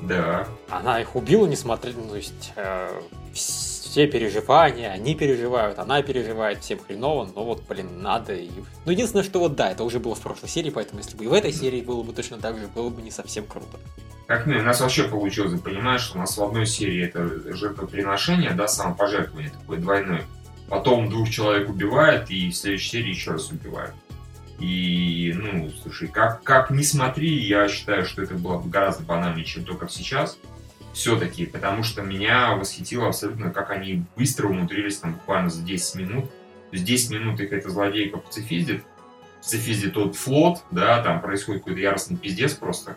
[0.02, 0.48] Да.
[0.70, 3.02] Она их убила, несмотря, ну, то есть, э,
[3.34, 8.50] все переживания, они переживают, она переживает, всем хреново, но вот, блин, надо и...
[8.86, 11.28] Ну, единственное, что вот да, это уже было в прошлой серии, поэтому если бы и
[11.28, 13.78] в этой серии было бы точно так же, было бы не совсем круто.
[14.30, 18.52] Как ну, у нас вообще получилось, понимаешь, что у нас в одной серии это жертвоприношение,
[18.52, 20.24] да, самопожертвование такое двойное.
[20.68, 23.92] Потом двух человек убивает, и в следующей серии еще раз убивает.
[24.60, 29.46] И, ну, слушай, как, как ни смотри, я считаю, что это было бы гораздо банальнее,
[29.46, 30.38] чем то, как сейчас.
[30.94, 36.26] Все-таки, потому что меня восхитило абсолютно, как они быстро умудрились там буквально за 10 минут.
[36.26, 38.84] То есть 10 минут их эта злодейка пацифиздит,
[39.42, 42.96] пацифиздит тот флот, да, там происходит какой-то яростный пиздец просто.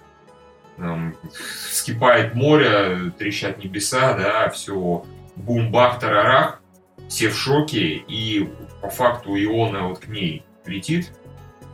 [0.82, 1.14] Там
[1.70, 5.04] вскипает море, трещат небеса, да, все
[5.36, 6.60] бум-бах, тарарах,
[7.08, 11.12] все в шоке, и по факту Иона вот к ней летит,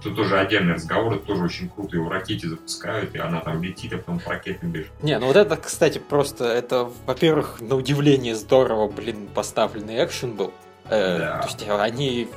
[0.02, 3.62] что тоже отдельный разговор, это тоже очень круто, его в ракете запускают, и она там
[3.62, 4.90] летит, а потом по ракетам бежит.
[5.02, 10.52] Не, ну вот это, кстати, просто, это, во-первых, на удивление здорово, блин, поставленный экшен был.
[10.90, 11.38] Э, Да.
[11.38, 12.28] То есть они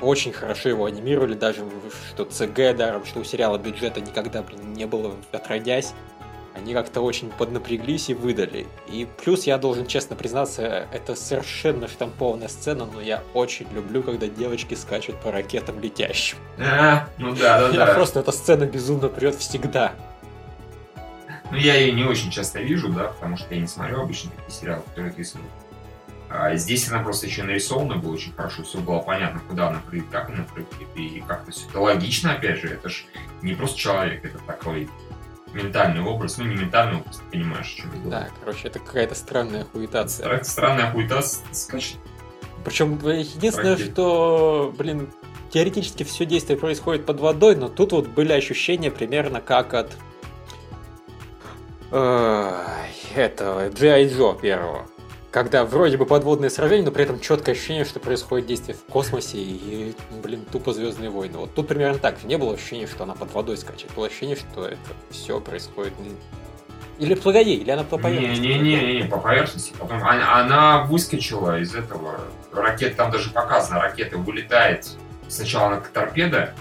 [0.00, 1.62] очень хорошо его анимировали, даже
[2.10, 5.94] что ЦГ даром, что у сериала бюджета никогда, блин, не было отродясь.
[6.56, 8.66] Они как-то очень поднапряглись и выдали.
[8.88, 14.26] И плюс, я должен честно признаться, это совершенно штампованная сцена, но я очень люблю, когда
[14.26, 16.38] девочки скачут по ракетам летящим.
[16.58, 17.94] А, ну да, да, Меня да.
[17.94, 19.92] просто эта сцена безумно прет всегда.
[21.50, 24.58] Ну, я ее не очень часто вижу, да, потому что я не смотрю обычно такие
[24.58, 25.46] сериалы, которые рисуют.
[26.28, 30.10] А здесь она просто еще нарисована была очень хорошо, все было понятно, куда она прыгает,
[30.10, 33.04] как она прыгает, и как-то все это логично, опять же, это ж
[33.42, 34.88] не просто человек, это такой
[35.56, 38.10] ментальный образ, ну не ментальный образ, ты понимаешь, о чем я говорю.
[38.10, 40.26] Да, короче, это какая-то странная хуетация.
[40.28, 41.96] Стра- Странная хуета с- скачет.
[42.64, 43.92] Причем единственное, Ракет.
[43.92, 45.08] что, блин,
[45.50, 49.92] теоретически все действие происходит под водой, но тут вот были ощущения примерно как от
[51.92, 52.52] э,
[53.14, 54.08] этого G.I.
[54.08, 54.86] Джо первого.
[55.36, 59.36] Когда вроде бы подводное сражение, но при этом четкое ощущение, что происходит действие в космосе
[59.36, 61.36] и, блин, тупо Звездные войны.
[61.36, 62.24] Вот тут примерно так.
[62.24, 63.90] Не было ощущения, что она под водой скачет.
[63.94, 64.78] Было ощущение, что это
[65.10, 65.92] все происходит
[66.98, 68.40] Или погоди, или она по поверхности?
[68.40, 69.74] Не-не-не, по поверхности.
[69.78, 72.18] Потом она, она выскочила из этого.
[72.54, 74.88] Ракета, там даже показано, ракета вылетает.
[75.28, 76.54] Сначала она торпеда,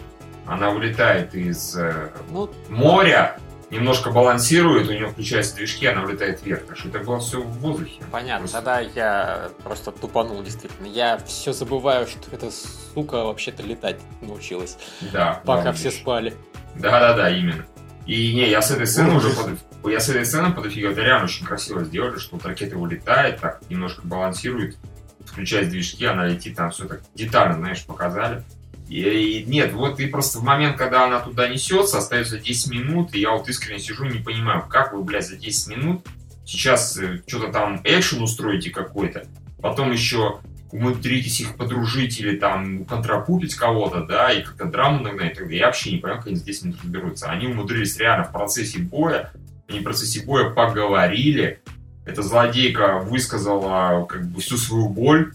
[0.46, 3.38] она вылетает из э, ну, моря,
[3.76, 6.66] немножко балансирует, у нее включаются движки, она улетает вверх.
[6.66, 8.02] Так что это было все в воздухе.
[8.12, 8.58] Понятно, просто...
[8.58, 10.88] тогда я просто тупанул, действительно.
[10.88, 14.78] Я все забываю, что эта сука вообще-то летать научилась.
[15.14, 15.42] Да.
[15.46, 16.34] Пока все спали.
[16.76, 17.66] Да-да-да, именно.
[18.06, 19.92] И не, я с этой сцены уже под...
[19.92, 20.92] я с этой сцены подофигел.
[20.92, 24.78] Это реально очень красиво сделали, что вот ракета улетает, так немножко балансирует,
[25.26, 28.44] включает движки, она летит, там все так детально, знаешь, показали.
[28.88, 33.16] И, и нет, вот и просто в момент, когда она туда несется, остается 10 минут,
[33.16, 36.06] и я вот искренне сижу, не понимаю, как вы, блядь, за 10 минут
[36.46, 39.26] сейчас э, что-то там экшен устроите какой-то,
[39.62, 40.40] потом еще
[40.72, 45.92] умудритесь их подружить или там контрапупить кого-то, да, и как-то драму нагнать, тогда я вообще
[45.92, 47.28] не понимаю, как они здесь минут разберутся.
[47.28, 49.32] Они умудрились реально в процессе боя,
[49.68, 51.62] они в процессе боя поговорили,
[52.06, 55.34] эта злодейка высказала как бы всю свою боль,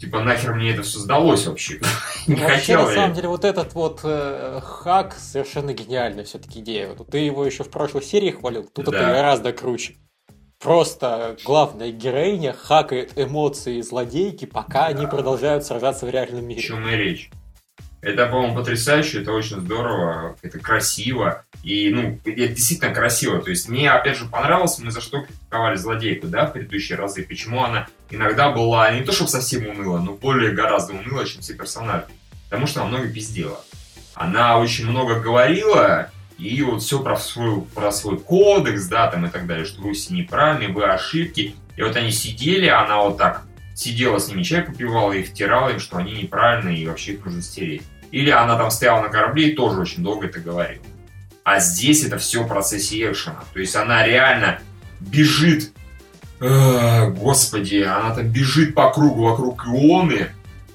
[0.00, 1.80] типа нахер мне это все сдалось вообще.
[2.26, 6.94] не вообще, хотел на самом деле, вот этот вот э, хак совершенно гениальная все-таки идея.
[6.94, 8.96] Ты его еще в прошлой серии хвалил, тут да.
[8.96, 9.96] это гораздо круче.
[10.58, 14.86] Просто главная героиня хакает эмоции злодейки, пока да.
[14.88, 16.60] они продолжают сражаться в реальном мире.
[16.60, 17.30] О чем и речь.
[18.02, 21.44] Это, по-моему, потрясающе, это очень здорово, это красиво.
[21.62, 23.42] И, ну, это действительно красиво.
[23.42, 27.22] То есть мне, опять же, понравилось, мы за что критиковали злодейку, да, в предыдущие разы.
[27.22, 31.54] Почему она иногда была не то, чтобы совсем уныла, но более гораздо уныла, чем все
[31.54, 32.06] персонажи.
[32.48, 33.60] Потому что она много пиздела.
[34.14, 39.28] Она очень много говорила, и вот все про свой, про свой кодекс, да, там и
[39.28, 41.54] так далее, что вы все неправильные, вы ошибки.
[41.76, 43.44] И вот они сидели, она вот так
[43.80, 47.40] сидела с ними, чай попивала и втирала им, что они неправильные и вообще их нужно
[47.40, 47.82] стереть.
[48.10, 50.84] Или она там стояла на корабле и тоже очень долго это говорила.
[51.44, 53.42] А здесь это все в процессе экшена.
[53.52, 54.60] То есть она реально
[55.00, 55.72] бежит,
[56.40, 60.28] э, господи, она там бежит по кругу вокруг Ионы,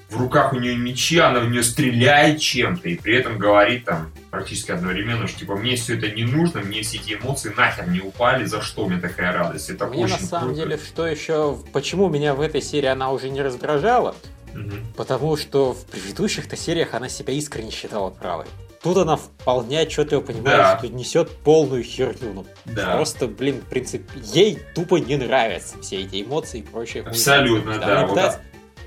[0.08, 4.12] в руках у нее мечи, она в нее стреляет чем-то, и при этом говорит там
[4.30, 8.00] практически одновременно, что типа мне все это не нужно, мне все эти эмоции нахер не
[8.00, 9.68] упали, за что меня такая радость.
[9.70, 10.62] Это мне очень на самом круто.
[10.62, 14.14] деле, что еще, почему меня в этой серии она уже не раздражала,
[14.54, 14.72] угу.
[14.96, 18.46] потому что в предыдущих-то сериях она себя искренне считала правой.
[18.82, 20.78] Тут она вполне отчетливо понимает, да.
[20.78, 22.32] что несет полную херню.
[22.34, 22.94] Ну, да.
[22.94, 27.02] Просто, блин, в принципе, ей тупо не нравятся все эти эмоции и прочее.
[27.02, 28.06] Абсолютно, да.
[28.06, 28.38] Вот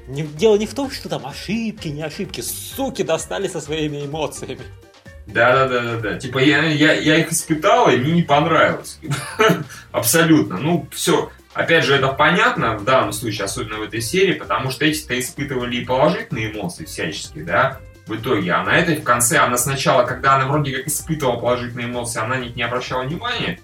[0.10, 4.62] не, дело не в том, что там ошибки, не ошибки, суки достали со своими эмоциями.
[5.28, 6.18] Да, да, да, да, да.
[6.18, 9.00] Типа я, я, я их испытал, и мне не понравилось.
[9.92, 10.58] Абсолютно.
[10.58, 11.32] Ну, все.
[11.54, 15.78] Опять же, это понятно в данном случае, особенно в этой серии, потому что эти-то испытывали
[15.78, 18.54] и положительные эмоции всяческие, да, в итоге.
[18.54, 22.36] А на этой в конце, она сначала, когда она вроде как испытывала положительные эмоции, она
[22.36, 23.60] на них не обращала внимания,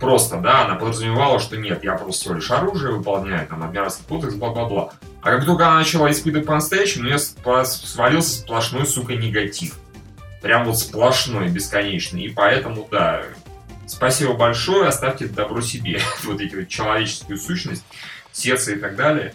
[0.00, 4.34] просто, да, она подразумевала, что нет, я просто всего лишь оружие выполняю, там, адмиральский кодекс,
[4.34, 4.92] бла-бла-бла.
[5.22, 9.76] А как только она начала испытывать по-настоящему, у нее свалился сплошной, сука, негатив.
[10.42, 12.24] Прям вот сплошной, бесконечный.
[12.24, 13.24] И поэтому, да,
[13.86, 16.00] спасибо большое, оставьте добро себе.
[16.24, 17.84] вот эти вот человеческую сущность,
[18.32, 19.34] сердце и так далее.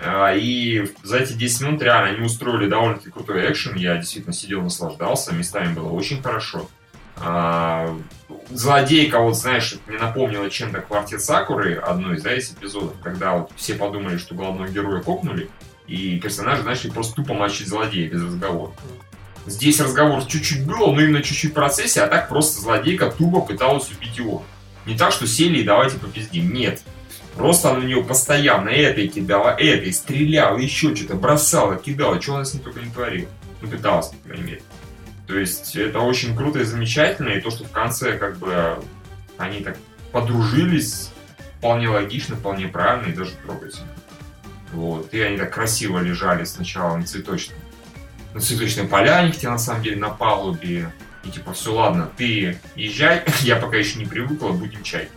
[0.00, 3.76] А, и за эти 10 минут реально они устроили довольно-таки крутой экшен.
[3.76, 5.32] Я действительно сидел, наслаждался.
[5.34, 6.68] Местами было очень хорошо.
[8.50, 13.52] Злодейка, вот знаешь, мне напомнила чем-то квартет Сакуры, одной из, да, из эпизодов, когда вот
[13.56, 15.48] все подумали, что главного героя кокнули,
[15.86, 18.72] и персонажи начали просто тупо мочить злодея без разговора.
[19.46, 23.90] Здесь разговор чуть-чуть было, но именно чуть-чуть в процессе, а так просто злодейка тупо пыталась
[23.90, 24.44] убить его.
[24.84, 26.52] Не так, что сели и давайте попиздим.
[26.52, 26.82] Нет.
[27.36, 32.44] Просто она на него постоянно этой кидала, этой, стреляла, еще что-то бросала, кидала, чего она
[32.44, 33.28] с ним только не творила.
[33.62, 34.62] Ну, пыталась, по крайней мере.
[35.30, 38.82] То есть это очень круто и замечательно, и то, что в конце как бы
[39.38, 39.76] они так
[40.10, 41.12] подружились,
[41.58, 43.86] вполне логично, вполне правильно и даже трогательно.
[44.72, 45.14] Вот.
[45.14, 47.56] И они так красиво лежали сначала на цветочном,
[48.34, 50.92] на цветочной поляне, где на самом деле на палубе.
[51.22, 55.08] И типа, все, ладно, ты езжай, я пока еще не привыкла, будем чай.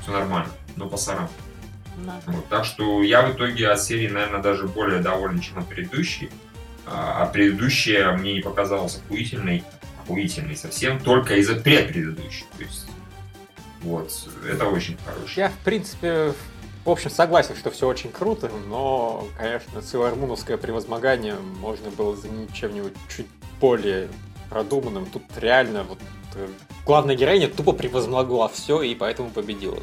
[0.00, 1.28] Все нормально, но пасарам.
[1.98, 2.22] Да.
[2.24, 6.30] Вот, так что я в итоге от серии, наверное, даже более доволен, чем от предыдущей.
[6.86, 9.64] А, а предыдущая мне не показалась охуительной,
[10.02, 12.46] охуительной совсем, только из-за предпредыдущей.
[12.56, 12.86] То есть,
[13.82, 14.10] вот,
[14.48, 15.40] это очень хорошо.
[15.40, 16.32] Я, в принципе,
[16.84, 22.94] в общем, согласен, что все очень круто, но, конечно, Силармуновское превозмогание можно было заменить чем-нибудь
[23.08, 23.26] чуть
[23.60, 24.08] более
[24.48, 25.06] продуманным.
[25.06, 25.98] Тут реально вот
[26.36, 26.46] э,
[26.84, 29.78] главная героиня тупо превозмогла все и поэтому победила.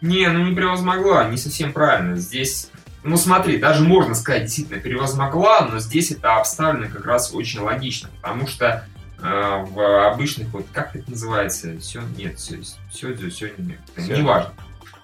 [0.00, 2.16] Не, ну не превозмогла, не совсем правильно.
[2.16, 2.70] Здесь
[3.06, 8.10] ну смотри, даже можно сказать, действительно превозмогла, но здесь это обставлено как раз очень логично,
[8.20, 8.86] потому что
[9.18, 11.78] А, в обычных, вот как это называется?
[11.78, 12.58] Все, нет, все,
[12.92, 14.52] сёдзю, сёнин, не важно.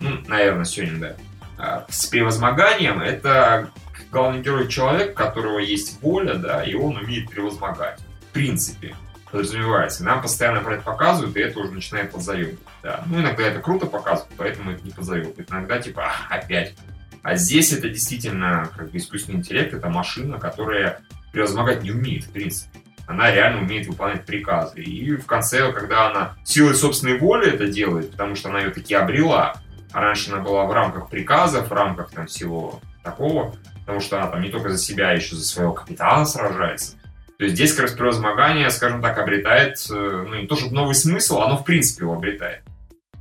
[0.01, 1.15] Ну, наверное, сёнин, да.
[1.59, 3.71] А, с превозмоганием это
[4.11, 8.01] главный герой человек, у которого есть воля, да, и он умеет превозмогать.
[8.29, 8.95] В принципе,
[9.31, 10.05] подразумевается.
[10.05, 12.61] Нам постоянно про это показывают, и это уже начинает подзаебывать.
[12.83, 13.03] Да.
[13.07, 15.51] Ну, иногда это круто показывают, поэтому это не подзаебывает.
[15.51, 16.75] Иногда, типа, опять.
[17.23, 21.01] А здесь это действительно, как бы, искусственный интеллект, это машина, которая
[21.33, 24.81] превозмогать не умеет, в принципе она реально умеет выполнять приказы.
[24.81, 28.95] И в конце, когда она силой собственной воли это делает, потому что она ее таки
[28.95, 29.57] обрела,
[29.93, 34.31] а раньше она была в рамках приказов, в рамках там всего такого, потому что она
[34.31, 36.97] там не только за себя, а еще за своего капитана сражается.
[37.39, 40.95] То есть здесь как раз превозмогание, скажем так, обретает, э, ну не то чтобы новый
[40.95, 42.63] смысл, оно в принципе его обретает.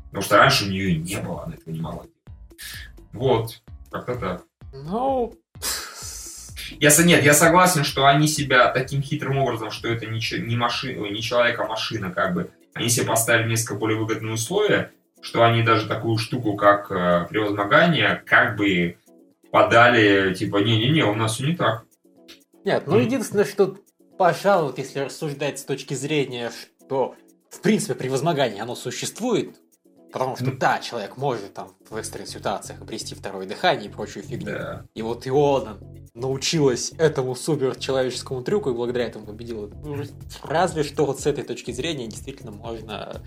[0.05, 2.03] Потому что раньше у нее не было, она этого не могла
[3.13, 3.61] Вот,
[3.91, 4.43] как-то так.
[4.73, 5.33] Ну,
[6.79, 11.05] я, нет, я согласен, что они себя таким хитрым образом, что это не, не, машина,
[11.07, 15.63] не человек, а машина, как бы, они себе поставили несколько более выгодные условия, что они
[15.63, 18.97] даже такую штуку, как э, превозмогание, как бы
[19.51, 21.83] подали, типа, не-не-не, у нас все не так.
[22.63, 23.77] Нет, ну единственное, что,
[24.17, 27.15] пожалуй, если рассуждать с точки зрения, что,
[27.49, 29.57] в принципе, превозмогание, оно существует,
[30.11, 34.51] Потому что, да, человек может там в экстренных ситуациях обрести второе дыхание и прочую фигню.
[34.51, 34.85] Да.
[34.93, 35.77] И вот Иона
[36.13, 39.67] научилась этому суперчеловеческому трюку и благодаря этому победила.
[39.67, 40.03] Ну,
[40.43, 43.21] разве что вот с этой точки зрения действительно можно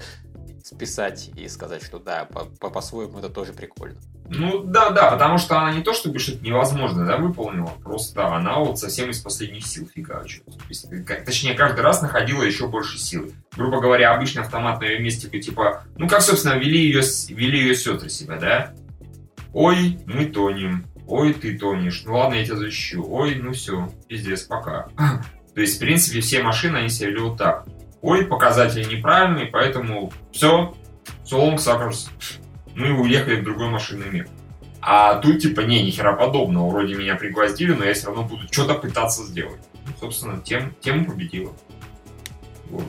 [0.64, 4.00] списать и сказать, что да, по-своему это тоже прикольно.
[4.31, 8.59] Ну да, да, потому что она не то чтобы что-то невозможное да, выполнила, просто она
[8.59, 10.42] вот совсем из последних сил фигачит.
[11.27, 13.33] Точнее, каждый раз находила еще больше силы.
[13.55, 17.74] Грубо говоря, обычный автомат на ее месте, типа, ну как, собственно, вели ее, вели ее
[17.74, 18.74] сестры себя, да?
[19.53, 20.87] Ой, мы тонем.
[21.07, 22.05] Ой, ты тонешь.
[22.07, 23.05] Ну ладно, я тебя защищу.
[23.07, 24.88] Ой, ну все, пиздец, пока.
[25.55, 27.66] То есть, в принципе, все машины, они себя ведут так
[28.05, 30.75] ой, показатели неправильные, поэтому все,
[31.25, 32.11] so long suckers.
[32.75, 34.29] Мы уехали в другой машинный мир.
[34.83, 36.69] А тут типа, не, ни хера подобного.
[36.69, 39.61] Вроде меня пригвоздили, но я все равно буду что-то пытаться сделать.
[39.87, 41.55] Ну, собственно, тем, тему победила.
[42.69, 42.85] Вот.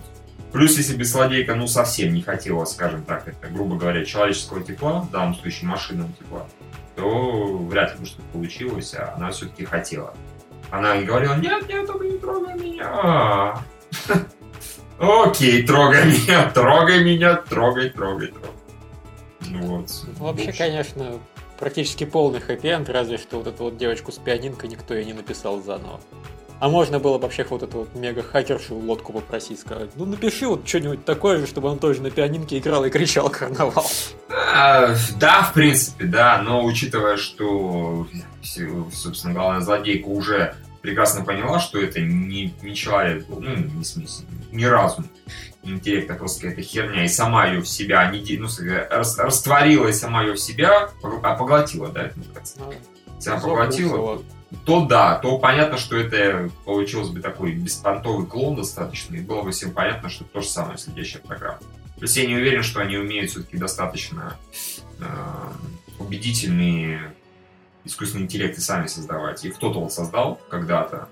[0.51, 5.01] Плюс, если бы злодейка, ну, совсем не хотела, скажем так, это, грубо говоря, человеческого тепла,
[5.01, 6.47] в данном случае машинного тепла,
[6.97, 10.13] то вряд ли бы что-то получилось, а она все-таки хотела.
[10.71, 13.61] Она говорила, нет, нет, только не трогай меня.
[14.99, 18.49] Окей, трогай меня, трогай меня, трогай, трогай, трогай.
[19.49, 19.89] Ну вот.
[20.17, 21.19] Вообще, конечно,
[21.59, 25.61] практически полный хэппи разве что вот эту вот девочку с пианинкой никто и не написал
[25.61, 25.99] заново.
[26.59, 31.03] А можно было вообще вот эту вот мега-хакершу лодку попросить, сказать, ну напиши вот что-нибудь
[31.03, 33.85] такое же, чтобы он тоже на пианинке играл и кричал карнавал.
[34.29, 38.07] А, да, в принципе, да, но учитывая, что,
[38.93, 44.67] собственно, главная злодейка уже прекрасно поняла, что это не, не человек, ну, не смысле, не
[44.67, 45.09] разум,
[45.63, 48.47] интеллект, а просто какая-то херня, и сама ее в себя, не, ну,
[48.89, 52.55] растворила и сама ее в себя, а поглотила, да, это называется?
[52.59, 52.73] Ну,
[53.19, 54.21] Себя поглотила,
[54.63, 59.51] то да, то понятно, что это получилось бы такой беспонтовый клон достаточно, и было бы
[59.51, 61.59] всем понятно, что то же самое следующая программа.
[61.95, 64.37] То есть я не уверен, что они умеют все-таки достаточно
[64.99, 65.05] э,
[65.97, 67.14] убедительные
[67.85, 69.45] искусственные интеллекты сами создавать.
[69.45, 71.07] И кто-то вот создал когда-то,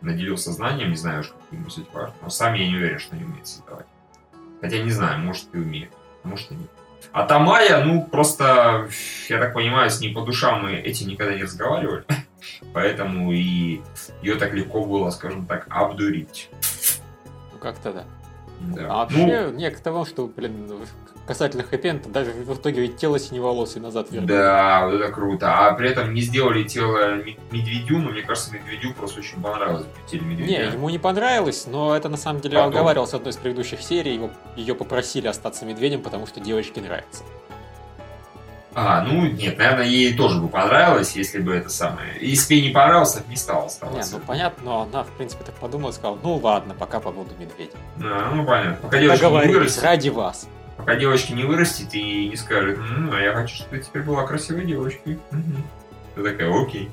[0.00, 3.14] наделил сознанием, не знаю уж, как ему суть важно, но сами я не уверен, что
[3.14, 3.86] они умеют создавать.
[4.60, 5.92] Хотя не знаю, может и умеют,
[6.24, 6.70] может и нет.
[7.12, 8.88] А Тамая, ну, просто,
[9.28, 12.04] я так понимаю, с ней по душам мы этим никогда не разговаривали,
[12.72, 13.80] поэтому и
[14.22, 16.50] ее так легко было, скажем так, обдурить.
[17.52, 18.04] Ну, как-то да.
[18.60, 18.86] Да.
[18.90, 20.68] А вообще, ну, не к тому, что, блин,
[21.28, 24.32] касательно хэппи даже в итоге ведь тело синеволосый назад вернули.
[24.32, 25.68] Да, это круто.
[25.68, 27.16] А при этом не сделали тело
[27.52, 30.50] медведю, но мне кажется, медведю просто очень понравилось тело медведя.
[30.50, 32.70] Не, ему не понравилось, но это на самом деле Потом.
[32.70, 34.14] оговаривалось в одной из предыдущих серий.
[34.14, 37.22] Его, ее попросили остаться медведем, потому что девочке нравится.
[38.74, 42.14] А, ну нет, наверное, ей тоже бы понравилось, если бы это самое.
[42.20, 44.12] Если бы ей не понравилось, так не стало оставаться.
[44.14, 47.30] Не, ну понятно, но она, в принципе, так подумала и сказала, ну ладно, пока побуду
[47.38, 47.78] медведем.
[48.02, 48.78] А, ну понятно.
[48.80, 49.82] Пока девочка не вырастет.
[49.82, 50.48] ради вас.
[50.78, 54.26] Пока девочка не вырастет и не скажет, ну, а я хочу, чтобы ты теперь была
[54.26, 55.18] красивой девочкой.
[55.32, 55.62] Угу.
[56.14, 56.90] Ты такая, окей.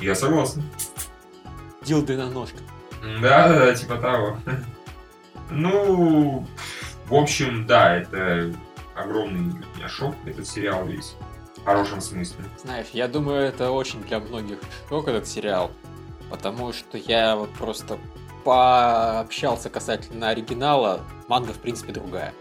[0.00, 0.62] Я согласна.
[1.84, 2.62] Дилды на ножках.
[3.20, 4.38] Да, да, да, типа того.
[5.50, 6.46] Ну,
[7.06, 8.54] в общем, да, это
[8.94, 11.14] огромный меня шок, этот сериал весь.
[11.56, 12.44] В хорошем смысле.
[12.62, 14.58] Знаешь, я думаю, это очень для многих
[14.88, 15.70] шок, этот сериал.
[16.30, 17.98] Потому что я вот просто
[18.44, 21.00] пообщался касательно оригинала.
[21.26, 22.32] Манга, в принципе, другая.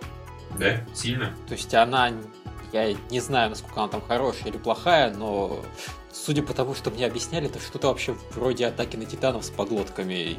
[0.59, 0.85] Да?
[0.93, 1.35] Сильно?
[1.47, 2.11] То есть она,
[2.73, 5.59] я не знаю, насколько она там хорошая или плохая, но
[6.11, 10.37] судя по тому, что мне объясняли, это что-то вообще вроде атаки на титанов с поглотками.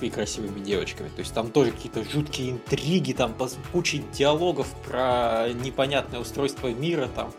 [0.00, 1.08] и красивыми девочками.
[1.08, 3.34] То есть там тоже какие-то жуткие интриги, там
[3.72, 7.32] куча диалогов про непонятное устройство мира, там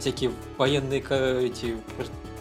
[0.00, 1.00] всякие военные
[1.46, 1.76] эти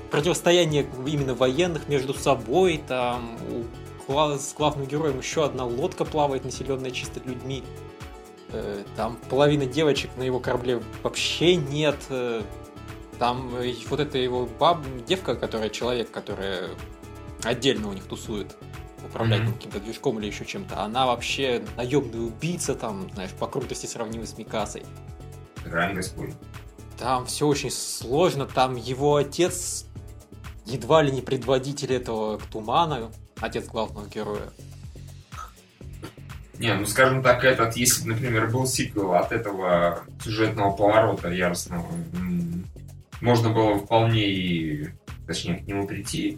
[0.09, 3.37] противостояния именно военных между собой, там
[4.07, 7.63] у, с главным героем еще одна лодка плавает, населенная чисто людьми.
[8.51, 11.97] Э, там половина девочек на его корабле вообще нет.
[12.09, 12.41] Э,
[13.17, 13.49] там
[13.89, 16.69] вот эта его баб, девка, которая человек, которая
[17.43, 18.55] отдельно у них тусует,
[19.05, 19.53] управлять mm-hmm.
[19.53, 24.37] каким-то движком или еще чем-то, она вообще наемный убийца, там, знаешь, по крутости сравнимый с
[24.37, 24.83] Микасой.
[25.65, 26.31] Господь.
[26.97, 29.85] Там все очень сложно, там его отец
[30.65, 34.49] едва ли не предводитель этого тумана, отец главного героя.
[36.59, 41.85] Не, ну скажем так, этот, если бы, например, был сиквел от этого сюжетного поворота яростного,
[43.21, 44.89] можно было вполне и,
[45.25, 46.37] точнее, к нему прийти.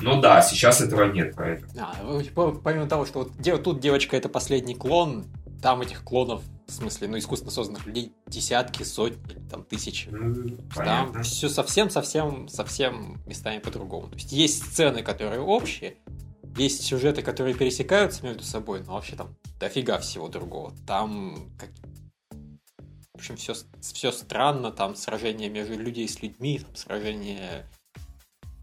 [0.00, 1.70] Но да, сейчас этого нет, поэтому.
[1.78, 1.94] А,
[2.64, 5.24] помимо того, что вот тут девочка это последний клон,
[5.62, 10.08] там этих клонов, в смысле, ну, искусственно созданных людей десятки, сотни, там, тысячи.
[10.08, 14.08] Ну, там все совсем-совсем, совсем местами по-другому.
[14.08, 15.96] То есть есть сцены, которые общие,
[16.56, 20.72] есть сюжеты, которые пересекаются между собой, но вообще там дофига всего другого.
[20.86, 21.70] Там как...
[23.12, 27.66] В общем, все, все странно, там сражения между людей с людьми, там сражения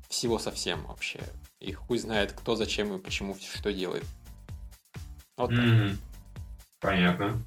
[0.10, 1.20] всего совсем вообще.
[1.60, 4.06] И хуй знает, кто, зачем и почему что делает.
[5.38, 5.96] Вот mm-hmm.
[6.82, 7.42] Понятно.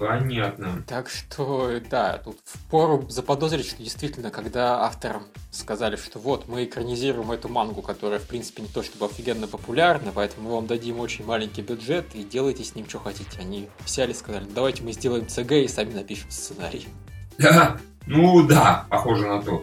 [0.00, 0.82] Понятно.
[0.88, 7.30] Так что, да, тут впору заподозрить, что действительно, когда авторам сказали, что вот, мы экранизируем
[7.32, 11.26] эту мангу, которая, в принципе, не то чтобы офигенно популярна, поэтому мы вам дадим очень
[11.26, 13.38] маленький бюджет и делайте с ним, что хотите.
[13.38, 16.88] Они взяли и сказали, давайте мы сделаем ЦГ и сами напишем сценарий.
[17.36, 19.62] Да, ну да, похоже на то.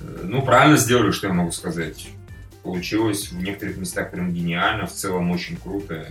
[0.00, 2.10] Ну, правильно сделали, что я могу сказать.
[2.62, 6.06] Получилось в некоторых местах прям гениально, в целом очень круто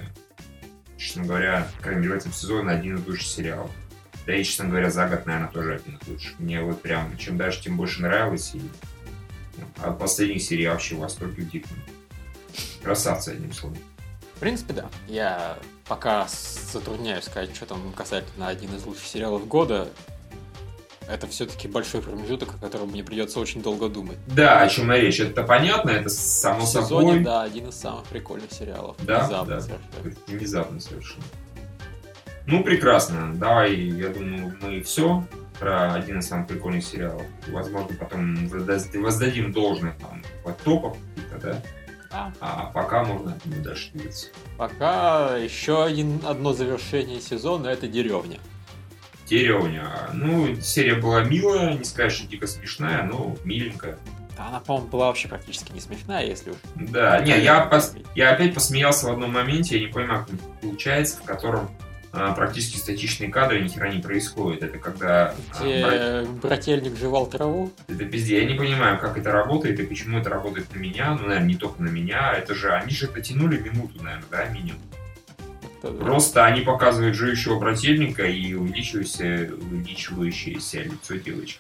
[0.97, 3.71] честно говоря, крайней мере, в этом сезоне один из лучших сериалов.
[4.25, 6.39] Да и, честно говоря, за год, наверное, тоже один из лучших.
[6.39, 8.53] Мне вот прям, чем дальше, тем больше нравилось.
[8.55, 8.61] И
[9.57, 11.77] ну, от последних серий вообще в восторге диком.
[12.83, 13.77] Красавцы, одним словом.
[14.35, 14.89] В принципе, да.
[15.07, 19.89] Я пока затрудняюсь сказать, что там касательно один из лучших сериалов года
[21.09, 24.17] это все-таки большой промежуток, о котором мне придется очень долго думать.
[24.27, 27.19] Да, о чем речь, это понятно, это само В сезоне, собой.
[27.23, 28.95] да, один из самых прикольных сериалов.
[28.99, 30.15] Да, внезапно да, совершенно.
[30.27, 31.23] Внезапно совершенно.
[32.45, 33.33] Ну, прекрасно.
[33.35, 35.23] Давай, я думаю, мы все
[35.59, 37.23] про один из самых прикольных сериалов.
[37.47, 41.61] Возможно, потом воздадим должное там по топов каких-то, да?
[42.09, 42.31] А.
[42.39, 44.27] а пока можно дальше двигаться.
[44.57, 48.39] Пока еще один, одно завершение сезона это деревня.
[49.29, 49.89] Деревня.
[50.13, 53.97] Ну, серия была милая, не сказать, что дико смешная, но миленькая.
[54.37, 56.57] Она, по-моему, была вообще практически не смешная, если уж...
[56.75, 57.95] Да, не, я, пос...
[58.15, 61.69] я опять посмеялся в одном моменте, я не понимаю, как получается, в котором
[62.13, 64.63] а, практически статичные кадры, ни хера не происходит.
[64.63, 65.35] Это когда...
[65.59, 66.29] Где а, брат...
[66.41, 67.71] брательник жевал траву?
[67.87, 68.41] Это пиздец.
[68.41, 71.15] Я не понимаю, как это работает и почему это работает на меня.
[71.15, 72.33] Ну, наверное, не только на меня.
[72.33, 72.71] Это же...
[72.71, 74.81] Они же потянули минуту, наверное, да, минимум.
[75.81, 81.59] Просто они показывают живущего брательника и увеличивающееся, увеличивающееся лицо девочки.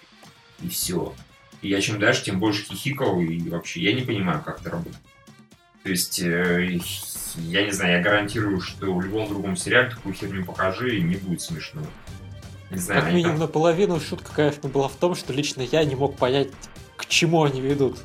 [0.61, 1.13] И все.
[1.61, 4.97] И я чем дальше, тем больше хихикал, и вообще я не понимаю, как это работает.
[5.83, 6.79] То есть, э,
[7.37, 11.15] я не знаю, я гарантирую, что в любом другом сериале такую херню покажи, и не
[11.15, 11.81] будет смешно.
[12.69, 13.47] Не знаю, как минимум там...
[13.47, 16.49] наполовину шутка, конечно, была в том, что лично я не мог понять,
[16.97, 17.99] к чему они ведут.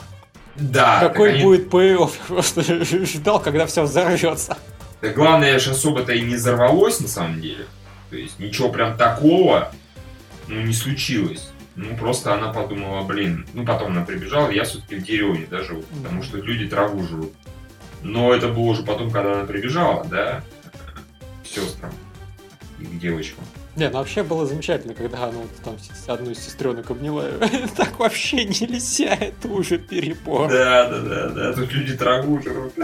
[0.54, 1.00] Да.
[1.00, 1.42] Какой они...
[1.42, 4.56] будет payoff, просто ждал, когда все взорвется.
[5.02, 7.66] Да главное, что особо-то и не взорвалось на самом деле.
[8.10, 9.72] То есть ничего прям такого
[10.46, 11.50] ну, не случилось.
[11.74, 16.22] Ну, просто она подумала, блин, ну, потом она прибежала, я все-таки в деревне даже потому
[16.22, 17.32] что люди траву жрут.
[18.02, 20.44] Но это было уже потом, когда она прибежала, да,
[21.42, 21.92] к сестрам
[22.78, 23.44] и к девочкам.
[23.74, 25.76] Не, ну вообще было замечательно, когда она вот там
[26.06, 27.24] одну из сестренок обняла.
[27.76, 30.48] Так вообще нельзя, это уже перебор.
[30.48, 32.74] Да, да, да, да, тут люди траву жрут.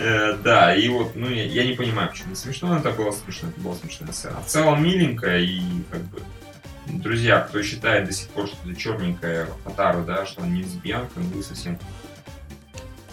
[0.00, 3.60] Э, да, и вот, ну, я, я не понимаю, почему смешно, это было смешно, это
[3.60, 4.40] было смешная сцена.
[4.40, 6.22] В целом миленькая и, как бы,
[6.86, 11.12] друзья, кто считает до сих пор, что это черненькая Хатару, да, что он не лесбиянка,
[11.16, 11.78] ну, вы совсем...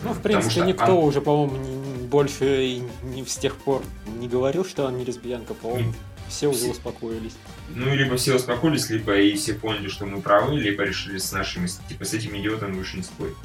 [0.02, 1.10] Ну, в принципе, что никто он...
[1.10, 3.84] уже, по-моему, не, больше и не с тех пор
[4.20, 5.94] не говорил, что он не лесбиянка, по-моему.
[6.30, 7.36] Все уже успокоились.
[7.70, 11.68] Ну, либо все успокоились, либо и все поняли, что мы правы, либо решили с нашими,
[11.90, 13.36] типа, с этими идиотами выше не спорить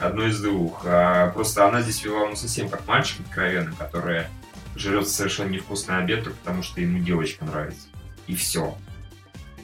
[0.00, 0.82] одно из двух.
[0.84, 4.24] А просто она здесь вела ну совсем как мальчик откровенно, который
[4.76, 7.88] жрет совершенно невкусный обед только потому, что ему девочка нравится.
[8.26, 8.76] И все.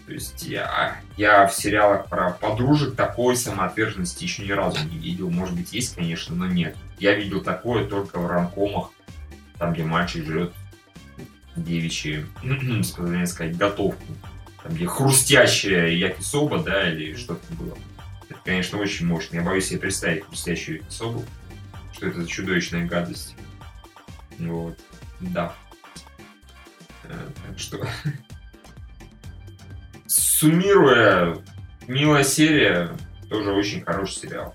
[0.07, 5.31] То есть я, я в сериалах про подружек такой самоотверженности еще ни разу не видел.
[5.31, 6.77] Может быть, есть, конечно, но нет.
[7.01, 8.91] Я видел такое только в рамкомах,
[9.59, 10.53] там, где мальчик жрет
[11.57, 12.25] девичьи,
[12.85, 14.05] сказать, готовку.
[14.63, 17.77] Там, где хрустящая якисоба, да, или что-то было.
[18.47, 19.37] Конечно, очень мощно.
[19.37, 21.25] Я боюсь себе представить хрустящую якисобу,
[21.93, 23.35] что это за чудовищная гадость.
[24.39, 24.79] Вот.
[25.19, 25.53] Да.
[27.05, 27.15] Э,
[27.49, 27.87] Так что...
[30.07, 31.39] Суммируя,
[31.89, 32.93] милая серия,
[33.29, 34.55] тоже очень хороший сериал.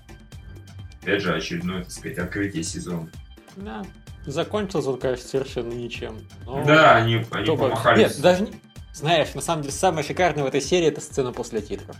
[1.02, 3.10] Опять же, очередное, так сказать, открытие сезона.
[3.56, 3.84] Да.
[4.24, 6.16] Закончился он, конечно, совершенно ничем.
[6.46, 7.98] но Да, они, они помахались.
[7.98, 8.52] Нет, даже не...
[8.94, 11.96] Знаешь, на самом деле, самое шикарное в этой серии это сцена после титров.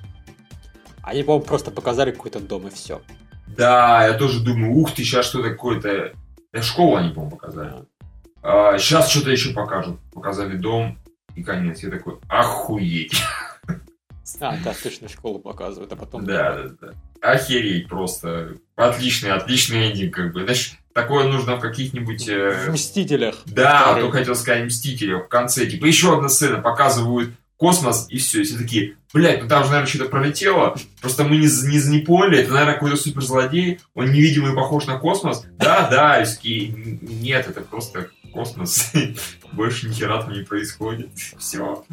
[1.03, 3.01] Они, по-моему, просто показали какой-то дом и все.
[3.47, 6.13] Да, я тоже думаю, ух ты, сейчас что такое-то...
[6.53, 7.73] Это школу они, по-моему, показали.
[8.43, 9.99] А, сейчас что-то еще покажут.
[10.13, 10.99] Показали дом
[11.35, 11.83] и конец.
[11.83, 13.23] Я такой, охуеть.
[14.41, 16.25] А, да, точно школу показывают, а потом...
[16.25, 16.93] Да, да, да.
[17.21, 18.55] Охереть просто.
[18.77, 20.43] Отличный, отличный эндинг, как бы.
[20.45, 22.29] Знаешь, такое нужно в каких-нибудь...
[22.29, 23.37] э, В Мстителях.
[23.47, 24.05] Да, Вторых.
[24.07, 25.67] то хотел сказать Мстители в конце.
[25.67, 27.31] Типа еще одна сцена, показывают
[27.63, 28.41] космос, и все.
[28.41, 30.77] И все такие, блядь, ну там же, наверное, что-то пролетело.
[31.01, 33.79] Просто мы не, не, не поняли, это, наверное, какой-то суперзлодей.
[33.95, 35.45] Он невидимый, похож на космос.
[35.59, 38.91] Да, да, и такие, «Н- нет, это просто космос.
[39.53, 41.11] Больше ни хера там не происходит.
[41.39, 41.85] Все.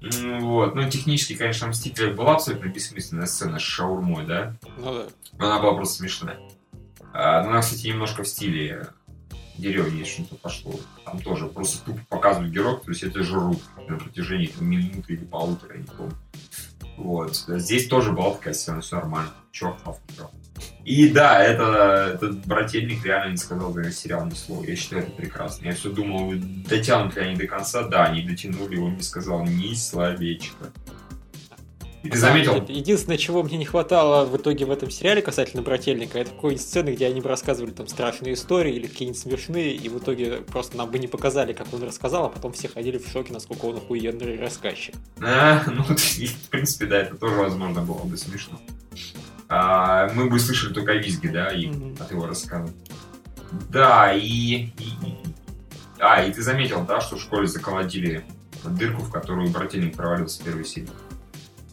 [0.00, 0.74] Вот.
[0.76, 4.54] Ну, технически, конечно, в Мстителях была абсолютно бессмысленная сцена с шаурмой, да?
[4.78, 5.44] Ну да.
[5.44, 6.38] Она была просто смешная.
[7.12, 8.86] А, ну, она, кстати, немножко в стиле
[9.58, 10.74] деревни что-то пошло.
[11.04, 15.24] Там тоже просто тупо показывают героев, то есть это жрут на протяжении там, минуты или
[15.24, 16.16] полутора, я не помню.
[16.96, 17.36] Вот.
[17.36, 19.30] Здесь тоже была такая сцена, все нормально.
[19.52, 20.28] Черт, автор.
[20.84, 24.64] И да, это, этот брательник реально не сказал за сериал ни слова.
[24.64, 25.66] Я считаю, это прекрасно.
[25.66, 26.32] Я все думал,
[26.68, 27.82] дотянут ли они до конца.
[27.88, 30.72] Да, они дотянули, он не сказал ни словечка.
[32.10, 32.64] Ты заметил?
[32.68, 36.90] Единственное, чего мне не хватало в итоге в этом сериале касательно брательника, это какой-нибудь сцены,
[36.90, 40.90] где они бы рассказывали там страшные истории или какие-нибудь смешные, и в итоге просто нам
[40.90, 44.38] бы не показали, как он рассказал, а потом все ходили в шоке, насколько он охуенный
[44.38, 44.94] рассказчик.
[45.20, 48.60] А, ну, в принципе, да, это тоже возможно было бы смешно.
[49.48, 51.96] А, мы бы слышали только визги, да, и Мгм.
[52.00, 52.72] от его рассказа.
[53.70, 55.16] Да, и, и- и-
[55.98, 58.24] А, и ты заметил, да, что в школе заколотили
[58.64, 60.88] дырку, в которую брательник провалился в первой серии?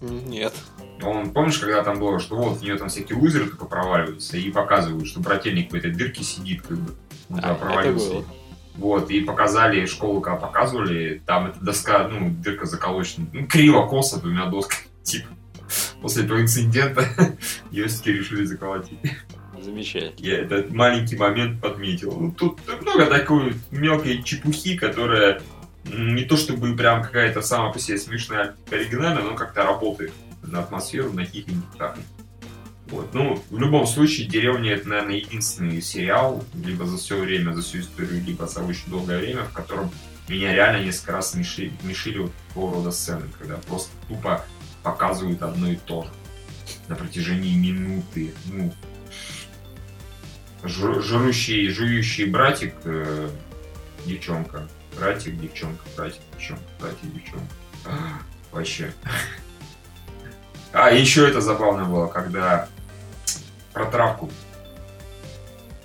[0.03, 0.53] Нет.
[1.01, 4.51] Он, помнишь, когда там было, что вот в нее там всякие лузеры только проваливаются и
[4.51, 6.93] показывают, что брательник в этой дырке сидит, как бы.
[7.29, 8.23] Он туда А, провалился.
[8.75, 14.19] Вот, и показали, школу когда показывали, там эта доска, ну, дырка заколочена, ну, криво, косо
[14.19, 15.29] двумя досками, типа.
[16.01, 17.05] После этого инцидента
[17.71, 18.99] ее все-таки решили заколотить.
[19.59, 20.27] Замечательно.
[20.27, 22.11] Я этот маленький момент подметил.
[22.19, 25.41] Ну, тут много такой мелкой чепухи, которая
[25.85, 31.11] не то чтобы прям какая-то сама по себе смешная, оригинальная, но как-то работает на атмосферу,
[31.13, 31.97] на хихоньках.
[32.87, 33.13] Вот.
[33.13, 37.79] Ну, в любом случае, «Деревня»— это, наверное, единственный сериал, либо за все время, за всю
[37.79, 39.89] историю, либо за очень долгое время, в котором
[40.27, 44.45] меня реально несколько раз смешили, смешили вот такого рода сцены, когда просто тупо
[44.83, 46.09] показывают одно и то же
[46.87, 48.33] на протяжении минуты.
[48.45, 48.73] Ну,
[50.63, 53.29] жрущий, жующий братик, э,
[54.05, 54.67] девчонка.
[54.97, 57.45] Братик, девчонка, братик, девчонка, братик, девчонка.
[57.85, 57.91] А,
[58.51, 58.93] Вообще.
[60.71, 62.67] А, еще это забавно было, когда
[63.73, 64.29] про травку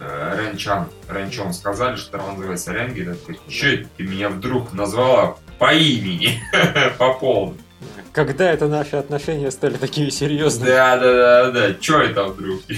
[0.00, 5.36] э, Ренчан, Ренчон сказали, что трава называется Ренги, да, такой, че ты меня вдруг назвала
[5.58, 6.40] по имени,
[6.98, 7.58] по полному.
[8.12, 10.68] Когда это наши отношения стали такими серьезными?
[10.68, 11.74] Да, да, да, да.
[11.74, 12.60] Че это вдруг?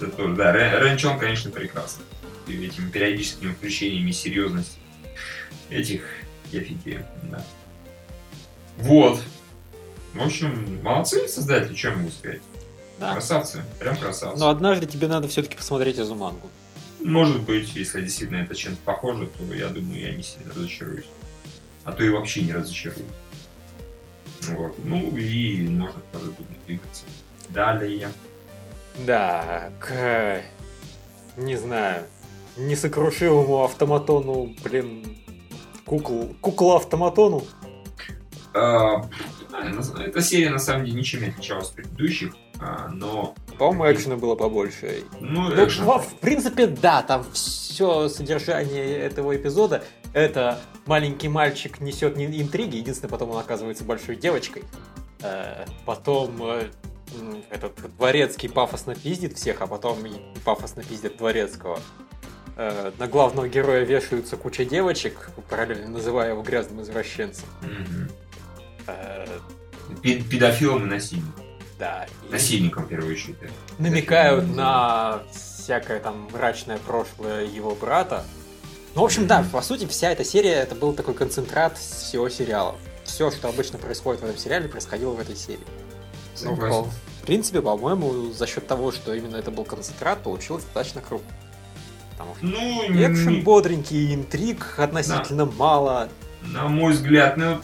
[0.00, 2.04] Да, Рен- Ренчон, конечно, прекрасный.
[2.48, 4.78] И этими периодическими включениями серьезности
[5.70, 6.04] этих
[6.50, 7.44] я офигею, да.
[8.78, 9.20] Вот.
[10.14, 12.40] В общем, молодцы создатели, я могу сказать.
[12.98, 13.12] Да.
[13.12, 14.38] Красавцы, прям красавцы.
[14.38, 16.48] Но однажды тебе надо все-таки посмотреть Азумангу.
[17.00, 21.06] Может быть, если действительно это чем-то похоже, то я думаю, я не сильно разочаруюсь.
[21.84, 23.02] А то и вообще не разочаруюсь.
[24.42, 24.76] Вот.
[24.84, 27.04] Ну и можно тоже будет двигаться.
[27.48, 28.08] Далее.
[29.06, 30.42] Да, к...
[31.36, 32.04] Не знаю.
[32.56, 35.21] Несокрушимому автоматону, блин...
[35.92, 36.34] Кукол...
[36.40, 37.44] Кукла-автоматону?
[38.54, 39.04] А,
[40.06, 44.34] Эта серия на самом деле ничем не отличалась от предыдущих, а, но По-моему, экшена было
[44.34, 45.02] побольше.
[45.20, 49.84] ну, Ну, в принципе, да, там все содержание этого эпизода
[50.14, 54.62] это маленький мальчик несет не- интриги, единственное, потом он оказывается большой девочкой.
[55.20, 56.68] Э, Потом э,
[57.50, 59.98] этот дворецкий пафосно пиздит всех, а потом
[60.42, 61.78] пафосно пиздит дворецкого.
[62.56, 67.46] Э, На главного героя вешаются куча девочек, параллельно называя его грязным извращенцем.
[67.62, 68.08] Мгм.
[68.86, 69.26] Э,
[70.02, 71.44] Пе- Педофилом и насильником.
[71.78, 72.06] Да.
[72.30, 73.36] Насильником, в первую очередь.
[73.40, 73.48] да.
[73.78, 74.56] намекают Педофилом.
[74.56, 78.24] на всякое там мрачное прошлое его брата.
[78.94, 82.76] Ну, в общем, да, по сути, вся эта серия это был такой концентрат всего сериала.
[83.04, 85.58] Все, что обычно происходит в этом сериале, происходило в этой серии.
[86.42, 86.84] Ну, Согласен.
[86.84, 91.24] по- в принципе, по-моему, за счет того, что именно это был концентрат, получилось достаточно круто.
[92.12, 96.08] Потому что Ну, экшен не- бодренький, интриг относительно мало.
[96.42, 97.60] На мой взгляд, ну,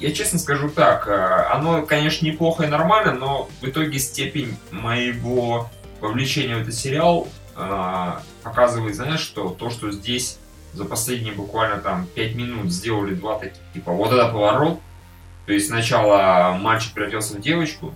[0.00, 1.12] я честно скажу так, э,
[1.52, 5.68] оно, конечно, неплохо и нормально, но в итоге степень моего
[6.00, 10.38] вовлечения в этот сериал э, показывает, знаешь, что то, что здесь
[10.72, 14.80] за последние буквально там 5 минут сделали два таких, типа, вот это поворот,
[15.46, 17.94] то есть сначала мальчик превратился в девочку,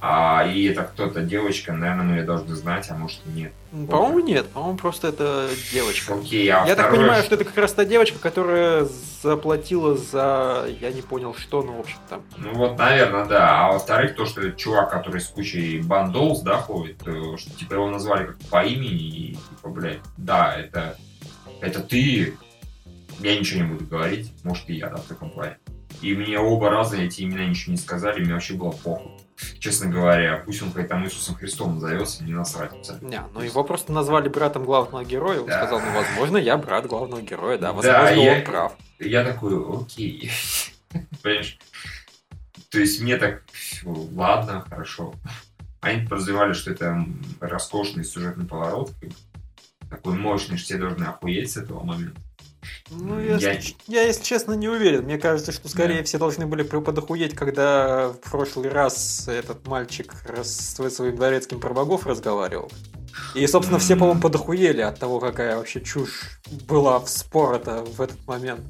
[0.00, 3.52] а, и это кто-то девочка, наверное, мы ее должны знать, а может и нет.
[3.72, 4.48] М, По-моему, нет.
[4.48, 6.14] По-моему, просто это девочка.
[6.14, 8.86] Окей, а Я так второе, понимаю, что это как раз та девочка, которая
[9.22, 10.66] заплатила за...
[10.80, 12.22] Я не понял, что, ну, в общем, там...
[12.38, 13.66] Ну вот, наверное, да.
[13.66, 17.90] А во-вторых, то, что этот чувак, который с кучей бандолс, да, ходит, что типа его
[17.90, 20.96] назвали как по имени, и типа, блядь, да, это,
[21.60, 22.34] это ты,
[23.18, 25.58] я ничего не буду говорить, может и я, да, в таком плане.
[26.00, 29.12] И мне оба раза эти имена ничего не сказали, мне вообще было похуй.
[29.58, 33.06] Честно говоря, пусть он хоть там Иисусом Христом назовется, не насрать абсолютно.
[33.06, 35.40] Не, ну его просто назвали братом главного героя.
[35.40, 35.58] Он Да.
[35.58, 38.72] сказал, ну, возможно, я брат главного героя, да, Да, возможно, я- он прав.
[38.98, 40.30] Я такой, окей.
[41.22, 41.58] Понимаешь?
[42.70, 43.42] То есть мне так,
[43.84, 45.14] ладно, хорошо.
[45.80, 47.04] Они подозревали, что это
[47.40, 48.92] роскошный сюжетный поворот.
[49.88, 52.20] Такой мощный, что все должны охуеть с этого момента.
[52.90, 54.02] Ну, Я- если, я...
[54.02, 55.04] если честно, не уверен.
[55.04, 56.04] Мне кажется, что скорее Да.
[56.04, 60.12] все должны были подохуеть, когда в прошлый раз этот мальчик
[60.42, 62.70] с своим дворецким про богов разговаривал.
[63.34, 68.24] И, собственно, все, по-моему, подохуели от того, какая вообще чушь была в спор-то в этот
[68.26, 68.60] момент.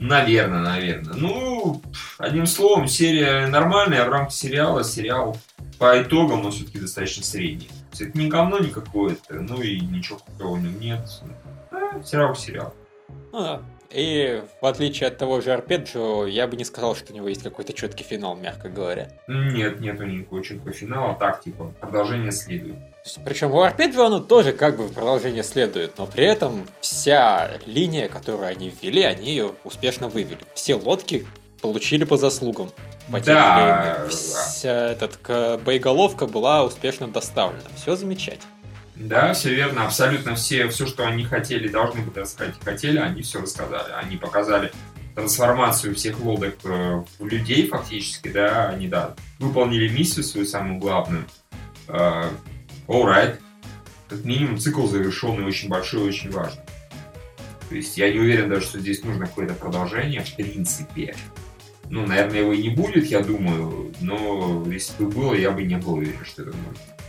[0.00, 1.14] Наверное, наверное.
[1.14, 1.80] Ну,
[2.18, 5.36] одним словом, серия нормальная, а в рамках сериала сериал
[5.78, 7.68] по итогам, но все-таки достаточно средний.
[7.98, 11.08] Это не говно не какое-то, ну и ничего крутого в нем нет.
[11.72, 12.74] А, сериал сериал.
[13.32, 13.62] Ну да.
[13.90, 17.42] И в отличие от того же Арпеджио, я бы не сказал, что у него есть
[17.42, 19.08] какой-то четкий финал, мягко говоря.
[19.28, 22.76] Нет, нету никакого четкого финала, так, типа, продолжение следует.
[23.24, 28.46] Причем в Арпеджио оно тоже как бы продолжение следует, но при этом вся линия, которую
[28.48, 30.38] они ввели, они ее успешно вывели.
[30.54, 31.26] Все лодки
[31.60, 32.70] получили по заслугам.
[33.10, 34.06] по тем Да.
[34.08, 37.62] Вся этот к- боеголовка была успешно доставлена.
[37.76, 38.51] Все замечательно.
[39.02, 43.40] Да, все верно, абсолютно все, все, что они хотели, должны были рассказать, хотели, они все
[43.40, 43.92] рассказали.
[43.94, 44.70] Они показали
[45.16, 51.24] трансформацию всех лодок э, в людей фактически, да, они, да, выполнили миссию свою самую главную.
[51.88, 52.30] Э,
[52.86, 53.38] Alright.
[54.08, 56.62] Как минимум цикл завершенный, очень большой очень важный.
[57.68, 61.16] То есть я не уверен даже, что здесь нужно какое-то продолжение, в принципе.
[61.90, 65.76] Ну, наверное, его и не будет, я думаю, но если бы было, я бы не
[65.76, 67.01] был уверен, что это нужно.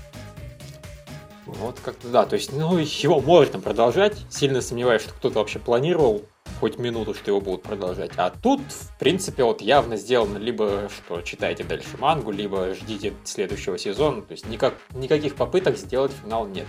[1.59, 4.17] Вот как-то да, то есть, ну, его можно продолжать.
[4.29, 6.23] Сильно сомневаюсь, что кто-то вообще планировал
[6.59, 8.11] хоть минуту, что его будут продолжать.
[8.17, 13.77] А тут, в принципе, вот явно сделано либо, что читайте дальше мангу, либо ждите следующего
[13.77, 14.21] сезона.
[14.21, 16.67] То есть никак, никаких попыток сделать финал нет.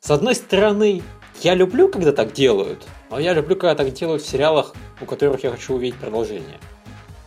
[0.00, 1.02] С одной стороны,
[1.42, 5.42] я люблю, когда так делают, но я люблю, когда так делают в сериалах, у которых
[5.44, 6.58] я хочу увидеть продолжение.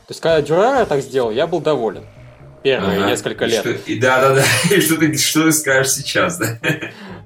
[0.08, 2.06] То есть, когда Дюрара так сделал, я был доволен.
[2.68, 3.10] Первые Ага.
[3.12, 3.62] несколько лет.
[3.62, 4.44] что- И да, да, да.
[4.76, 6.60] И что ты, что ты скажешь сейчас, да?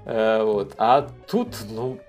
[0.05, 0.75] Э, вот.
[0.77, 1.99] А тут, ну,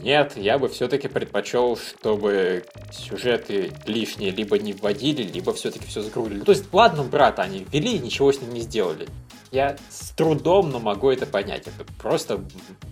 [0.00, 6.40] нет, я бы все-таки предпочел, чтобы сюжеты лишние либо не вводили, либо все-таки все загрузили.
[6.40, 9.06] То есть, ладно, брата они ввели и ничего с ним не сделали.
[9.50, 11.64] Я с трудом, но могу это понять.
[11.66, 12.40] Это просто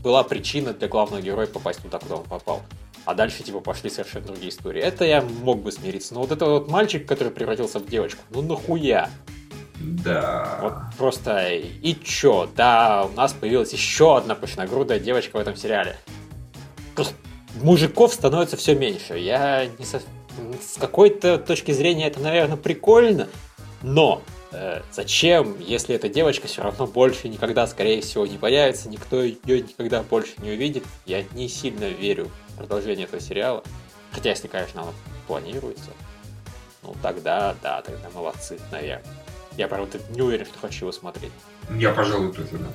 [0.02, 2.62] была причина для главного героя попасть туда, куда он попал.
[3.04, 4.80] А дальше, типа, пошли совершенно другие истории.
[4.80, 6.14] Это я мог бы смириться.
[6.14, 9.10] Но вот это вот мальчик, который превратился в девочку, ну нахуя?
[9.80, 10.90] Вот Да.
[10.96, 12.48] просто и чё?
[12.54, 15.96] Да, у нас появилась еще одна пышногрудая девочка в этом сериале.
[16.94, 17.14] Просто
[17.60, 19.18] мужиков становится все меньше.
[19.18, 19.98] Я не со...
[19.98, 23.28] с какой-то точки зрения это, наверное, прикольно,
[23.82, 24.22] но
[24.52, 29.62] э, зачем, если эта девочка все равно больше никогда, скорее всего, не появится, никто ее
[29.62, 30.84] никогда больше не увидит.
[31.06, 33.62] Я не сильно верю продолжение этого сериала.
[34.12, 34.94] Хотя, если, конечно, оно
[35.26, 35.90] планируется,
[36.82, 39.04] ну тогда, да, тогда молодцы, наверное.
[39.56, 41.32] Я, правда, не уверен, что хочу его смотреть.
[41.70, 42.68] Я, пожалуй, тоже, да.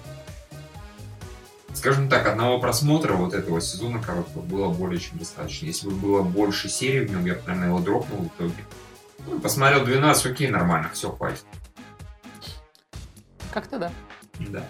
[1.73, 5.65] Скажем так, одного просмотра вот этого сезона короткого было более чем достаточно.
[5.65, 8.63] Если бы было больше серий в нем, я бы, наверное, его дропнул в итоге.
[9.27, 11.45] Ну, посмотрел 12, окей, нормально, все, хватит.
[13.53, 13.91] Как-то да.
[14.39, 14.63] Да.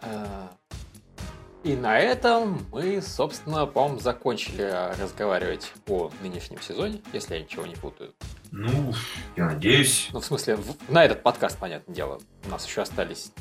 [0.00, 0.50] А,
[1.62, 4.62] И на этом мы, собственно, по-моему, закончили
[5.00, 8.14] разговаривать о нынешнем сезоне, если я ничего не путаю.
[8.50, 8.94] Ну,
[9.36, 10.08] я надеюсь.
[10.12, 12.18] Ну, в смысле, в- на этот подкаст, понятное дело.
[12.46, 13.32] У нас еще остались...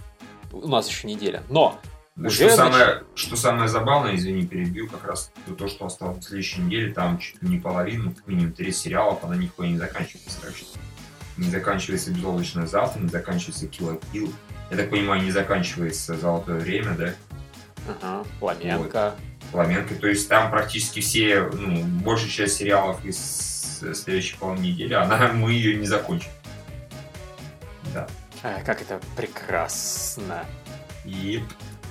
[0.52, 1.44] У нас еще неделя.
[1.50, 1.80] Но
[2.18, 6.18] Да Уже что, самое, что самое забавное, извини, перебью, как раз то, то, что осталось
[6.18, 10.42] на следующей неделе, там чуть ли не половину, минимум три сериалов, она нихуя не заканчивается.
[10.42, 10.66] Так что
[11.38, 14.34] не заканчивается «Безоблачное завтра», не заканчивается «Kill la Kill».
[14.72, 17.14] Я так понимаю, не заканчивается «Золотое время», да?
[17.88, 19.16] Ага, Фламенко.
[19.52, 19.96] Фламенко.
[19.96, 23.18] То есть там практически все, ну, большая часть сериалов из
[23.80, 26.30] следующей половины недели, она, мы ее не закончим.
[27.94, 28.08] Да.
[28.44, 30.46] Ай, как это прекрасно.
[31.06, 31.42] И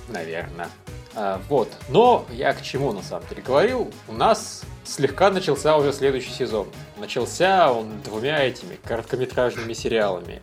[0.07, 0.69] наверное.
[1.15, 1.69] А, вот.
[1.89, 3.91] Но я к чему на самом деле говорил?
[4.07, 6.67] У нас слегка начался уже следующий сезон.
[6.97, 10.41] Начался он двумя этими короткометражными сериалами.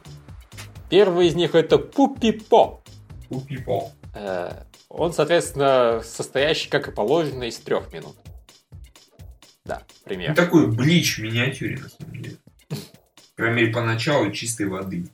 [0.88, 2.80] Первый из них это Пупипо.
[3.28, 3.90] Пупипо.
[4.14, 4.53] Э,
[4.99, 8.16] Он, соответственно, состоящий, как и положено, из трех минут.
[9.64, 10.34] Да, Ну, примерно.
[10.34, 12.36] такой блич в миниатюре, на самом деле.
[12.68, 12.76] По
[13.42, 15.09] крайней мере, поначалу чистой воды.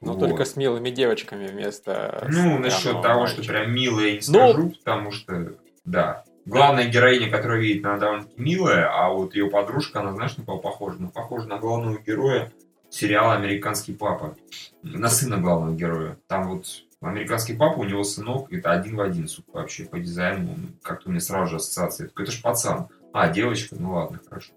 [0.00, 0.20] Но Вот.
[0.20, 2.26] только с милыми девочками вместо...
[2.30, 3.52] Ну, насчет того, что мальчика.
[3.54, 4.20] прям милая, не Ну-
[4.52, 5.52] скажу, потому что,
[5.84, 6.24] да.
[6.46, 10.58] Главная героиня, которая видит, она довольно милая, а вот ее подружка, она, знаешь, на кого
[10.58, 10.96] похожа?
[11.00, 12.52] Ну, похожа на главного героя
[12.88, 14.36] сериала «Американский папа».
[14.82, 16.16] На сына главного героя.
[16.28, 16.66] Там вот
[17.00, 20.52] американский папа, у него сынок, это один в один, сука, вообще по дизайну.
[20.52, 22.10] Он Как-то у меня сразу же ассоциация.
[22.16, 22.88] Это ж пацан.
[23.12, 24.52] А, девочка, ну ладно, хорошо.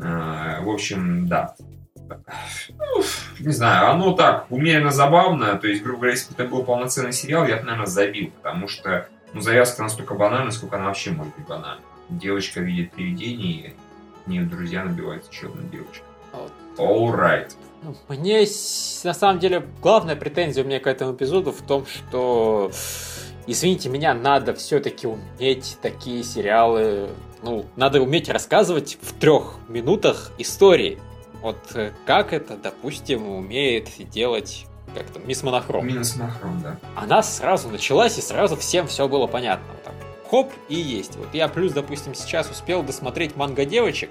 [0.00, 1.54] А, В общем, да.
[2.70, 3.02] Ну,
[3.40, 5.56] не знаю, оно так, умеренно забавно.
[5.56, 8.30] То есть, грубо говоря, если бы это был полноценный сериал, я бы, наверное, забил.
[8.30, 11.82] Потому что ну, завязка настолько банальна, сколько она вообще может быть банальна.
[12.08, 13.74] Девочка видит привидение,
[14.26, 16.04] и не друзья еще одна девочка.
[16.32, 16.52] Вот.
[16.78, 17.54] All right.
[18.08, 18.40] Мне,
[19.04, 22.70] на самом деле, главная претензия у меня к этому эпизоду в том, что,
[23.46, 27.08] извините меня, надо все-таки уметь такие сериалы,
[27.42, 30.98] ну, надо уметь рассказывать в трех минутах истории.
[31.40, 35.86] Вот э, как это, допустим, умеет делать как там, Мисс Монохром.
[35.86, 36.78] Минус махром, да.
[36.96, 39.66] Она сразу началась, и сразу всем все было понятно.
[39.72, 39.94] Вот так,
[40.28, 41.16] хоп, и есть.
[41.16, 44.10] Вот я плюс, допустим, сейчас успел досмотреть манго девочек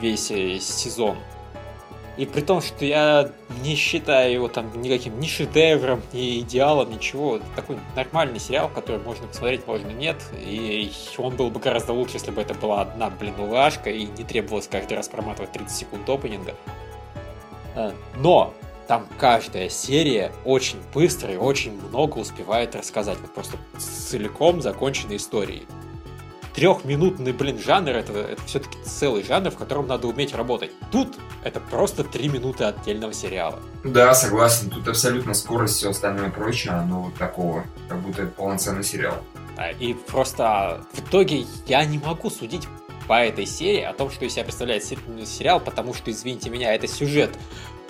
[0.00, 1.16] весь э, сезон.
[2.16, 7.40] И при том, что я не считаю его там никаким ни шедевром, ни идеалом, ничего.
[7.56, 10.16] Такой нормальный сериал, который можно посмотреть, можно нет.
[10.38, 14.22] И он был бы гораздо лучше, если бы это была одна, блин, улажка, и не
[14.22, 16.54] требовалось каждый раз проматывать 30 секунд опенинга.
[17.74, 18.54] Э, Но
[18.86, 23.18] там каждая серия очень быстро и очень много успевает рассказать.
[23.20, 25.66] Вот просто целиком законченной историей.
[26.54, 30.70] Трехминутный, блин, жанр это, это все-таки целый жанр, в котором надо уметь работать.
[30.92, 33.58] Тут это просто три минуты отдельного сериала.
[33.82, 34.70] Да, согласен.
[34.70, 39.16] Тут абсолютно скорость, все остальное прочее, оно вот такого, как будто это полноценный сериал.
[39.56, 42.68] А, И просто в итоге я не могу судить
[43.08, 44.96] по этой серии о том, что из себя представляет се-
[45.26, 47.30] сериал, потому что, извините меня, это сюжет.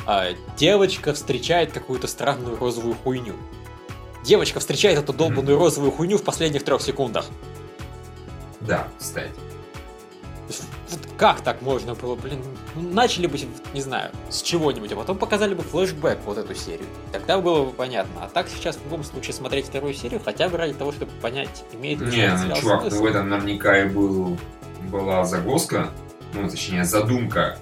[0.06, 3.34] А, Девочка встречает какую-то странную розовую хуйню.
[4.24, 7.26] Девочка встречает эту долбанную розовую хуйню в последних трех секундах.
[8.66, 9.32] Да, кстати.
[11.16, 12.40] Как так можно было, блин?
[12.74, 13.38] Ну, Начали бы,
[13.72, 16.86] не знаю, с чего-нибудь, а потом показали бы флешбэк вот эту серию.
[17.12, 18.24] Тогда было бы понятно.
[18.24, 21.64] А так сейчас в любом случае смотреть вторую серию, хотя бы ради того, чтобы понять,
[21.72, 23.02] имеет ли Не, ну, чувак, ну смысл.
[23.02, 24.36] в этом наверняка и был,
[24.90, 25.90] была загвоздка,
[26.34, 27.58] ну, точнее, задумка.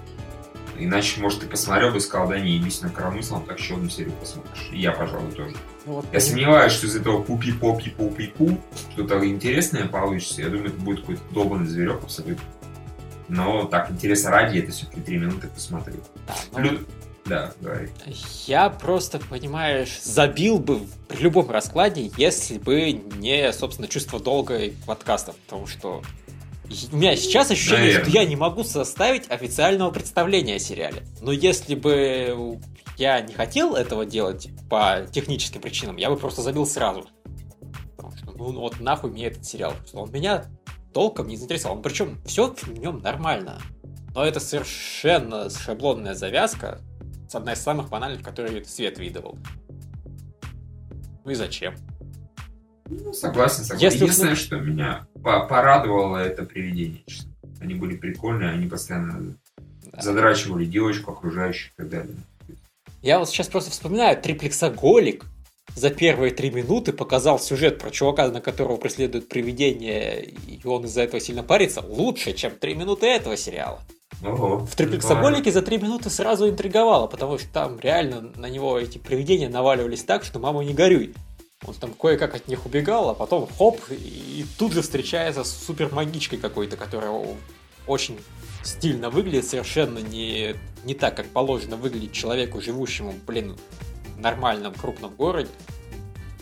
[0.83, 3.89] Иначе, может, ты посмотрел бы и сказал, да не, ебись на коромыслом, так еще одну
[3.89, 4.69] серию посмотришь.
[4.71, 5.55] И я, пожалуй, тоже.
[5.85, 8.57] Ну, вот Я сомневаюсь, что из этого пупи-попи-пупи-пу
[8.93, 10.41] что-то интересное получится.
[10.41, 12.43] Я думаю, это будет какой-то долбанный зверек абсолютно.
[13.29, 15.95] Но так, интересно ради, это все-таки три минуты посмотрю.
[16.27, 16.85] Да, ну, Лю-
[17.25, 17.87] Да, говори.
[18.45, 24.71] Я просто, понимаешь, забил бы при любом раскладе, если бы не, собственно, чувство долга и
[24.85, 25.35] подкастов.
[25.47, 26.01] Потому что
[26.91, 28.09] у меня сейчас ощущение, Наверное.
[28.09, 31.03] что я не могу составить официального представления о сериале.
[31.21, 32.59] Но если бы
[32.97, 37.05] я не хотел этого делать по техническим причинам, я бы просто забил сразу.
[37.95, 39.73] Потому что, ну вот нахуй мне этот сериал.
[39.93, 40.45] Он меня
[40.93, 41.81] толком не заинтересовал.
[41.81, 43.59] Причем все в нем нормально.
[44.13, 46.79] Но это совершенно шаблонная завязка,
[47.27, 49.37] с одна из самых банальных, которые свет видывал.
[51.25, 51.75] Ну и зачем?
[52.89, 53.85] Ну, согласен, согласен.
[53.85, 57.03] Если Единственное, что меня по- порадовало, это привидение.
[57.61, 59.35] Они были прикольные, они постоянно
[59.91, 60.01] Да.
[60.01, 62.15] задрачивали девочку, окружающих и так далее.
[63.01, 65.25] Я вот сейчас просто вспоминаю, триплексоголик
[65.75, 71.01] за первые три минуты показал сюжет про чувака, на которого преследует привидение, и он из-за
[71.03, 73.79] этого сильно парится, лучше, чем три минуты этого сериала.
[74.23, 74.59] Ого.
[74.59, 79.49] В триплексоголике за три минуты сразу интриговало, потому что там реально на него эти привидения
[79.49, 81.13] наваливались так, что мама не горюй.
[81.65, 86.39] Он там кое-как от них убегал, а потом хоп, и тут же встречается с супермагичкой
[86.39, 87.11] какой-то, которая
[87.87, 88.19] очень
[88.63, 93.57] стильно выглядит, совершенно не, не так, как положено выглядеть человеку, живущему, блин,
[94.15, 95.49] в нормальном крупном городе.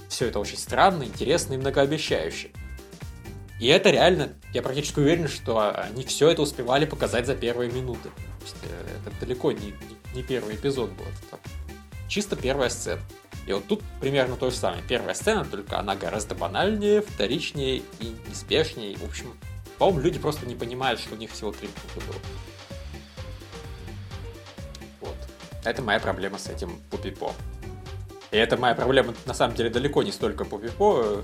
[0.07, 2.51] Все это очень странно, интересно и многообещающе.
[3.59, 8.09] И это реально, я практически уверен, что они все это успевали показать за первые минуты.
[8.63, 9.75] Э, это далеко не,
[10.15, 11.05] не первый эпизод был.
[11.27, 11.39] Это
[12.07, 13.01] чисто первая сцена.
[13.47, 14.83] И вот тут примерно то же самое.
[14.87, 18.95] Первая сцена, только она гораздо банальнее, вторичнее и неспешнее.
[18.97, 19.35] В общем,
[19.77, 22.19] по-моему, люди просто не понимают, что у них всего три минуты было.
[25.01, 25.15] Вот.
[25.65, 27.33] Это моя проблема с этим Пупипо.
[28.29, 31.23] И это моя проблема, на самом деле, далеко не столько Пупипо.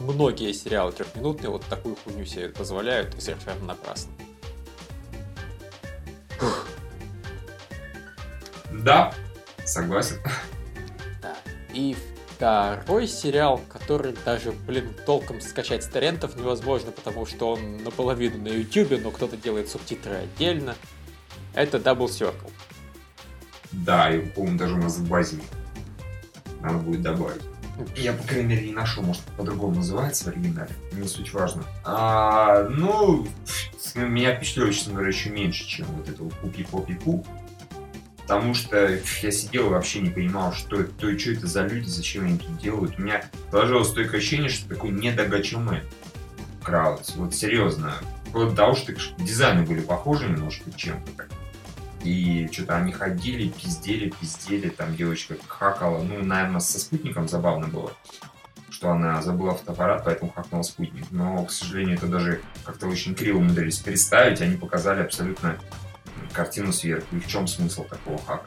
[0.00, 4.12] Многие сериалы трехминутные вот такую хуйню себе позволяют и совершенно напрасно.
[8.72, 9.14] Да,
[9.64, 10.16] согласен.
[11.74, 11.96] И
[12.34, 18.48] второй сериал, который даже, блин, толком скачать с торрентов невозможно, потому что он наполовину на
[18.48, 20.74] YouTube, но кто-то делает субтитры отдельно.
[21.54, 22.50] Это Double Circle.
[23.72, 25.38] Да, и, по-моему, даже у нас в базе
[26.60, 27.42] надо будет добавить.
[27.96, 30.70] Я, по крайней мере, не нашел, может, по-другому называется в оригинале.
[30.92, 31.64] Не суть важно.
[31.84, 33.26] А, ну,
[33.96, 37.26] меня впечатлило, честно говоря, еще меньше, чем вот это вот пупи-попи-пу.
[38.26, 41.66] Потому что я сидел и вообще не понимал, что это, то и что это за
[41.66, 42.98] люди, зачем они тут делают.
[42.98, 45.82] У меня сложилось стойкое ощущение, что такой недогачуме
[46.62, 47.14] Краудс.
[47.16, 47.92] Вот серьезно.
[48.32, 51.26] До того, что дизайны были похожи немножко чем-то.
[52.02, 56.02] И что-то они ходили, пиздели, пиздели, там девочка хакала.
[56.02, 57.92] Ну, наверное, со спутником забавно было,
[58.70, 61.04] что она забыла фотоаппарат, поэтому хакнула спутник.
[61.10, 64.40] Но, к сожалению, это даже как-то очень криво умудрились представить.
[64.40, 65.58] Они показали абсолютно
[66.34, 67.16] картину сверху.
[67.16, 68.46] И в чем смысл такого хака?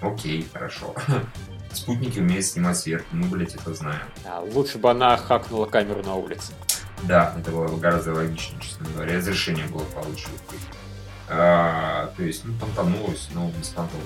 [0.00, 0.94] Окей, хорошо.
[1.72, 4.02] Спутники умеют снимать сверху, мы, блядь, это знаем.
[4.24, 6.52] А, лучше бы она хакнула камеру на улице.
[7.02, 9.18] Да, это было гораздо логичнее, честно говоря.
[9.18, 10.28] Разрешение было получше.
[11.28, 14.00] А, то есть, ну, понтанулось, но без понтов.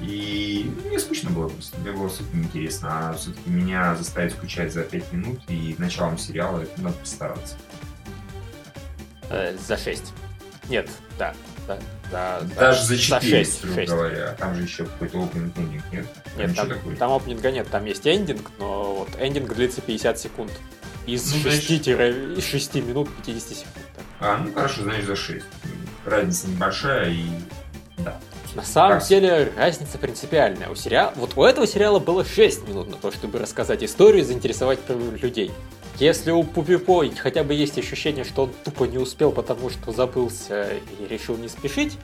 [0.00, 3.10] И мне скучно было просто, мне было супер интересно.
[3.10, 7.56] А все-таки меня заставить скучать за 5 минут и началом сериала, это надо постараться.
[9.30, 10.12] Э, за 6.
[10.68, 10.88] Нет,
[11.18, 11.34] да.
[11.66, 11.78] да,
[12.10, 14.36] да Даже да, за 4, за 6, говоря.
[14.38, 16.06] Там же еще какой-то опенинг эндинг, нет?
[16.36, 20.52] Нет, там, там, там опенинга нет, там есть эндинг, но вот эндинг длится 50 секунд.
[21.06, 21.86] Из, ну, 6, значит...
[22.38, 23.74] из 6 минут 50 секунд.
[24.20, 25.44] А, ну хорошо, значит за 6.
[26.06, 27.26] Разница небольшая и
[27.98, 28.18] да.
[28.54, 29.08] На самом так.
[29.08, 30.68] деле разница принципиальная.
[30.68, 34.24] У сериала, вот у этого сериала было 6 минут на то, чтобы рассказать историю и
[34.24, 34.78] заинтересовать
[35.20, 35.50] людей.
[35.98, 40.68] Если у Пупипо хотя бы есть ощущение, что он тупо не успел, потому что забылся
[40.98, 41.98] и решил не спешить.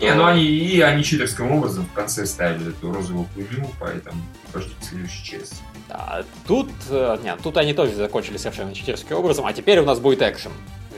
[0.00, 4.76] Не, ну они и они читерским образом в конце ставили эту розовую хуйню, поэтому подождите
[4.82, 5.62] следующую часть.
[5.88, 10.00] Да, тут, э, нет, тут они тоже закончили совершенно читерским образом, а теперь у нас
[10.00, 10.52] будет экшен.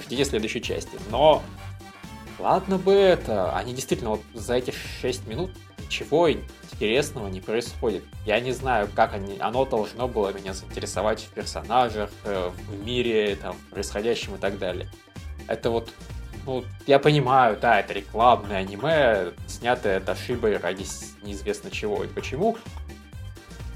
[0.05, 0.93] Ждите следующей части.
[1.11, 1.43] Но
[2.39, 4.73] ладно бы это, они действительно вот за эти
[5.03, 5.51] 6 минут
[5.85, 8.05] ничего интересного не происходит.
[8.27, 13.37] Я не знаю, как они, оно должно было меня заинтересовать в персонажах, э, в мире,
[13.37, 14.89] там, происходящем и так далее.
[15.47, 15.91] Это вот,
[16.47, 20.85] ну, я понимаю, да, это рекламное аниме, снятое Ташибой ради
[21.23, 22.57] неизвестно чего и почему,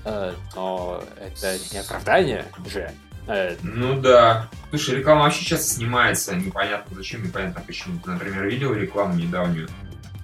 [0.04, 2.90] э, но это не оправдание же.
[3.28, 4.48] Э, ну да.
[4.70, 8.00] Слушай, реклама вообще часто снимается, непонятно зачем, непонятно почему.
[8.06, 9.68] Например, видел рекламу недавнюю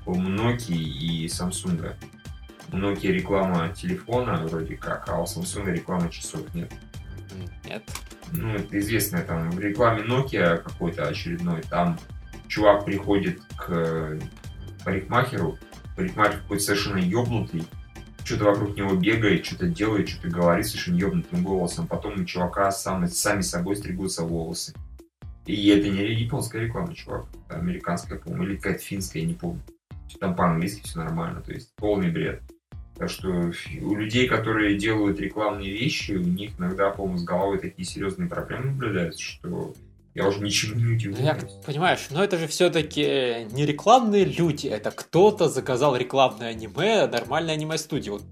[0.04, 1.94] по Nokia и Samsung?
[2.72, 6.72] У Nokia реклама телефона вроде как, а у Samsung реклама часов нет.
[7.64, 7.82] Нет.
[8.32, 11.98] Ну, это известно, там в рекламе Nokia какой-то очередной, там
[12.48, 14.18] чувак приходит к
[14.84, 15.58] парикмахеру,
[15.96, 17.64] парикмахер какой-то совершенно ёбнутый,
[18.24, 21.86] что-то вокруг него бегает, что-то делает, что-то говорит совершенно ебнутым голосом.
[21.86, 24.74] Потом у чувака сам, сами собой стригутся волосы.
[25.46, 27.26] И это не японская реклама, чувак.
[27.50, 29.60] Американская, по-моему, или какая-то финская, я не помню.
[30.20, 32.42] Там по-английски все нормально, то есть полный бред.
[32.96, 37.84] Так что у людей, которые делают рекламные вещи, у них иногда, по-моему, с головой такие
[37.84, 39.74] серьезные проблемы наблюдаются, что
[40.14, 41.42] я уже ничего не удивляюсь.
[41.42, 47.54] Я, понимаешь, но это же все-таки не рекламные люди, это кто-то заказал рекламное аниме, нормальное
[47.54, 48.12] аниме-студия.
[48.12, 48.22] Вот,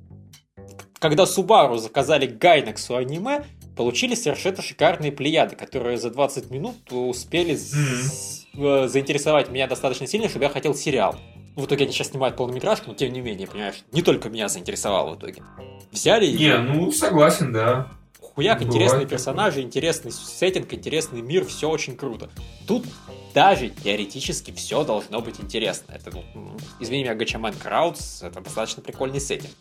[1.01, 3.45] когда Subaru заказали Гайнексу аниме,
[3.77, 8.87] получили совершенно шикарные плеяды, которые за 20 минут успели mm-hmm.
[8.87, 11.17] заинтересовать меня достаточно сильно, чтобы я хотел сериал.
[11.57, 15.15] В итоге они сейчас снимают полнометражку, но тем не менее, понимаешь, не только меня заинтересовало
[15.15, 15.43] в итоге.
[15.91, 16.39] Взяли и...
[16.39, 17.91] Не, ну согласен, да
[18.35, 22.31] хуяк, Бывает интересные персонажи, интересный сеттинг, интересный мир, все очень круто.
[22.67, 22.87] Тут
[23.35, 25.93] даже теоретически все должно быть интересно.
[25.93, 29.53] Это, ну, извини меня, Гачамен Краудс, это достаточно прикольный сеттинг.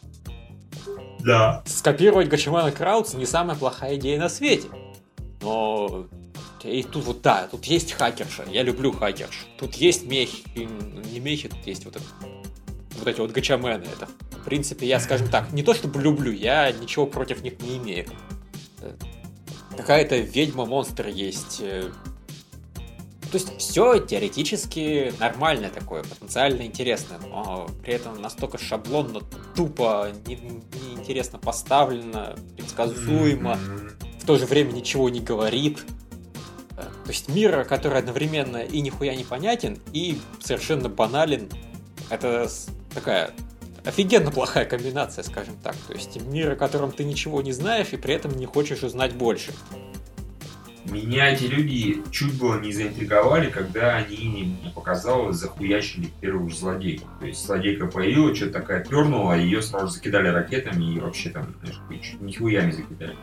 [1.20, 1.64] Да.
[1.66, 4.70] Скопировать Гачимана Краудс не самая плохая идея на свете.
[5.42, 6.08] Но
[6.64, 8.46] и тут вот да, тут есть хакерша.
[8.50, 9.48] Я люблю хакерш.
[9.58, 11.98] Тут есть мехи, не мехи, тут есть вот,
[12.98, 13.84] вот эти вот гачамены.
[13.84, 17.78] Это, в принципе, я, скажем так, не то чтобы люблю, я ничего против них не
[17.78, 18.08] имею.
[18.82, 18.94] Э,
[19.76, 21.60] какая-то ведьма-монстр есть.
[21.62, 21.90] Э,
[23.32, 29.22] то есть все теоретически нормальное такое, потенциально интересное, но при этом настолько шаблонно,
[29.56, 33.58] тупо, неинтересно не поставлено, предсказуемо,
[34.22, 35.80] в то же время ничего не говорит.
[37.04, 41.50] То есть мир, который одновременно и нихуя не понятен, и совершенно банален.
[42.10, 42.50] Это
[42.94, 43.32] такая
[43.84, 45.76] офигенно плохая комбинация, скажем так.
[45.88, 49.14] То есть мир, о котором ты ничего не знаешь, и при этом не хочешь узнать
[49.14, 49.52] больше.
[50.86, 57.08] Меня эти люди чуть было не заинтриговали, когда они не показалось захуячили первую злодейку.
[57.20, 61.80] То есть злодейка появилась, что-то такая пернула, ее сразу закидали ракетами и вообще там, знаешь,
[62.02, 63.16] чуть нихуя не закидали.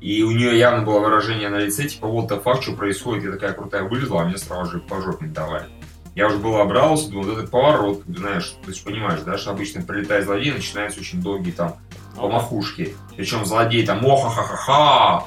[0.00, 3.32] И у нее явно было выражение на лице, типа, вот the fuck, что происходит, я
[3.32, 5.66] такая крутая вылезла, а мне сразу же по жопе давали.
[6.14, 9.82] Я уже был обрался, думал, вот этот поворот, знаешь, ты же понимаешь, да, что обычно
[9.82, 11.76] прилетает злодей, начинаются очень долгие там
[12.16, 12.94] помахушки.
[13.16, 15.26] Причем злодей там, ох-ха-ха-ха,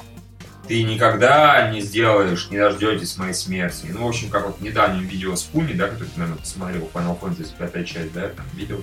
[0.66, 3.86] ты никогда не сделаешь, не дождетесь моей смерти.
[3.88, 6.90] Ну, в общем, как вот в недавнем видео с Пуми, да, который ты, наверное, посмотрел,
[6.92, 8.82] Final Fantasy 5 часть, да, там видел?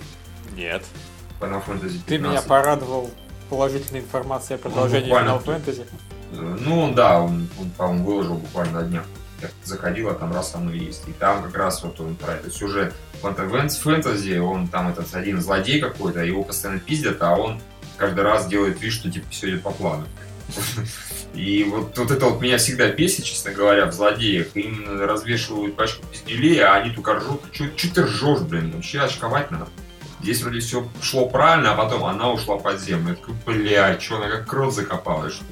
[0.55, 0.83] Нет.
[1.39, 2.05] Final Fantasy 15.
[2.05, 3.11] Ты меня порадовал
[3.51, 5.31] положительной информацией о продолжении буквально...
[5.31, 5.85] Final Fantasy.
[6.31, 9.03] Ну, да, он, он по-моему, выложил буквально на днях.
[9.41, 11.03] Я заходил, а там раз оно есть.
[11.09, 15.81] И там как раз вот он про это сюжет фэнтези, он там этот один злодей
[15.81, 17.59] какой-то, его постоянно пиздят, а он
[17.97, 20.05] каждый раз делает вид, что типа все идет по плану.
[21.33, 24.55] И вот, вот это вот меня всегда бесит, честно говоря, в злодеях.
[24.55, 27.41] Им развешивают пачку пиздюлей, а они только ржут.
[27.51, 28.71] Че ты ржешь, блин?
[28.71, 29.67] Вообще очковать надо.
[30.21, 33.09] Здесь вроде все шло правильно, а потом она ушла под землю.
[33.09, 35.45] Я такой, блядь, что она как крот закопалась, что?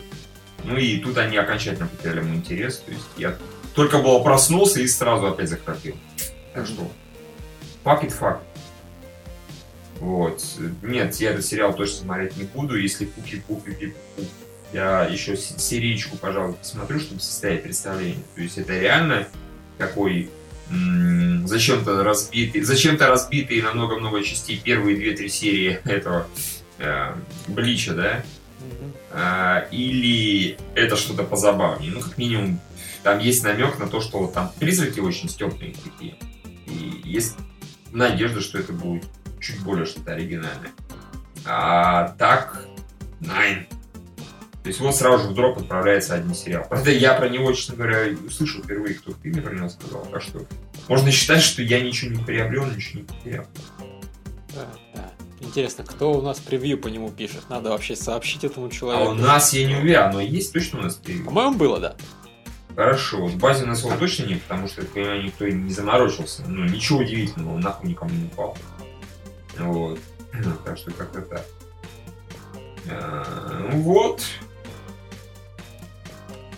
[0.64, 2.78] Ну и тут они окончательно потеряли ему интерес.
[2.78, 3.36] То есть я
[3.74, 5.96] только было проснулся и сразу опять захрапел.
[6.54, 6.92] Так что,
[7.84, 8.40] fuck it, fuck.
[10.00, 10.44] Вот.
[10.82, 13.96] Нет, я этот сериал точно смотреть не буду, если пуки-пуки-пуки
[14.72, 18.24] я еще серичку, пожалуй, посмотрю, чтобы составить представление.
[18.36, 19.28] То есть это реально
[19.78, 20.30] такой
[21.50, 26.28] зачем-то разбитый, зачем-то разбитые на много-много частей первые две-три серии этого
[26.78, 27.14] э,
[27.48, 28.24] Блича, да?
[29.12, 31.92] А, или это что-то позабавнее.
[31.92, 32.60] Ну, как минимум,
[33.04, 36.16] там есть намек на то, что вот там призраки очень степные такие.
[36.68, 37.36] И есть
[37.92, 39.04] надежда, что это будет
[39.40, 40.72] чуть более что-то оригинальное.
[41.46, 42.66] А так,
[43.20, 43.66] Найн.
[44.62, 46.66] То есть вот сразу же в дроп отправляется один сериал.
[46.70, 50.06] Правда, я про него, честно говоря, услышал впервые, кто ты мне про него сказал.
[50.12, 50.46] Так что
[50.90, 53.46] можно считать, что я ничего не приобрел, ничего не потерял.
[54.56, 55.12] Да, да.
[55.40, 57.48] Интересно, кто у нас превью по нему пишет?
[57.48, 59.12] Надо вообще сообщить этому человеку.
[59.12, 61.26] А у нас, я не уверен, но есть точно у нас превью?
[61.26, 61.96] По-моему, было, да.
[62.76, 63.28] Хорошо.
[63.28, 66.44] В базе у нас его точно нет, потому что, я понимаю, никто не заморочился.
[66.48, 68.58] Ну, ничего удивительного, он нахуй никому не упал.
[69.58, 70.00] Вот.
[70.66, 71.46] Так что как-то так.
[72.90, 74.24] А, ну вот.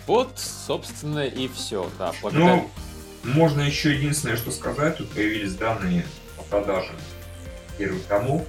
[0.06, 1.90] Вот, собственно, и все.
[1.98, 2.56] Да, благодаря...
[2.56, 2.70] Ну,
[3.24, 4.98] можно еще единственное, что сказать.
[4.98, 6.04] Тут появились данные
[6.38, 6.92] о продаже
[7.78, 8.46] первых томов.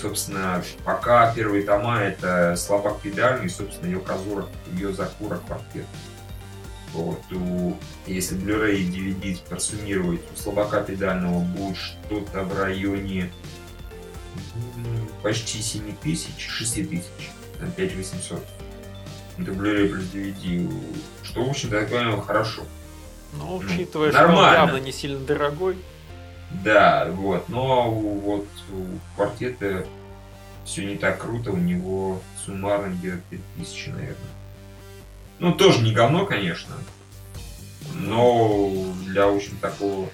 [0.00, 5.84] Собственно, пока первые тома это слабак педальный, собственно, Йоказура, Йозакура квартет.
[6.94, 7.76] Вот, у,
[8.06, 13.30] если Blu-ray и DVD просуммировать, у слабака педального будет что-то в районе
[15.22, 17.30] почти 7 тысяч, 6 тысяч,
[17.76, 18.44] 5 800
[19.40, 20.70] это Blu-ray плюс DVD,
[21.30, 22.62] что, в общем-то, я понял, хорошо.
[23.34, 25.76] Ну, учитывая, ну, что он явно не сильно дорогой.
[26.64, 29.86] Да, вот, но вот у квартета
[30.64, 34.16] все не так круто, у него суммарно где-то 5000, наверное.
[35.38, 36.74] Ну, тоже не говно, конечно,
[37.94, 38.68] но
[39.06, 40.08] для, в общем, такого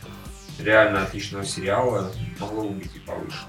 [0.58, 3.46] реально отличного сериала могло бы быть и повыше.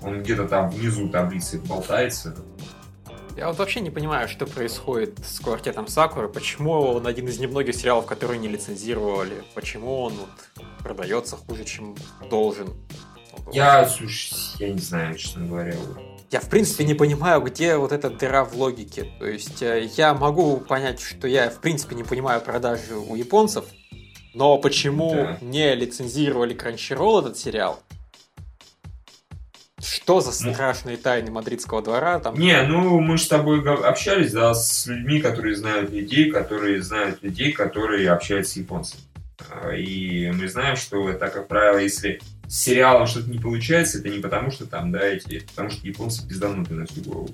[0.00, 2.36] Он где-то там внизу таблицы болтается,
[3.40, 7.74] я вот вообще не понимаю, что происходит с квартетом Сакуры, почему он один из немногих
[7.74, 11.96] сериалов, которые не лицензировали, почему он вот продается хуже, чем
[12.28, 12.68] должен.
[13.50, 15.74] Я, слушай, я не знаю, честно говоря.
[16.30, 19.10] Я, в принципе, не понимаю, где вот эта дыра в логике.
[19.18, 23.64] То есть, э, я могу понять, что я, в принципе, не понимаю продажи у японцев,
[24.34, 25.38] но почему да.
[25.40, 27.80] не лицензировали Crunchyroll этот сериал,
[30.02, 32.34] что за страшные тайны мадридского двора там?
[32.34, 37.22] Не, ну мы же с тобой общались, да, с людьми, которые знают людей, которые знают
[37.22, 39.02] людей, которые общаются с японцами.
[39.50, 44.08] А, и мы знаем, что это, как правило, если с сериалом что-то не получается, это
[44.08, 47.30] не потому, что там, да, эти, потому что японцы пиздануты на всю голову.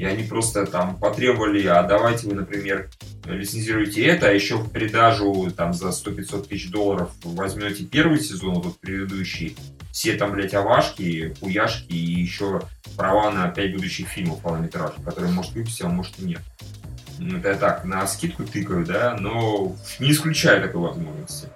[0.00, 2.88] И они просто там потребовали, а давайте вы, например,
[3.26, 8.80] лицензируете это, а еще в придажу там за 100-500 тысяч долларов возьмете первый сезон, вот
[8.80, 9.58] предыдущий,
[9.92, 12.62] все там, блядь, авашки, хуяшки и еще
[12.96, 16.40] права на 5 будущих фильмов полнометражных, которые может выпустить, а может и нет.
[17.18, 21.48] Ну, это я так, на скидку тыкаю, да, но не исключаю такой возможности.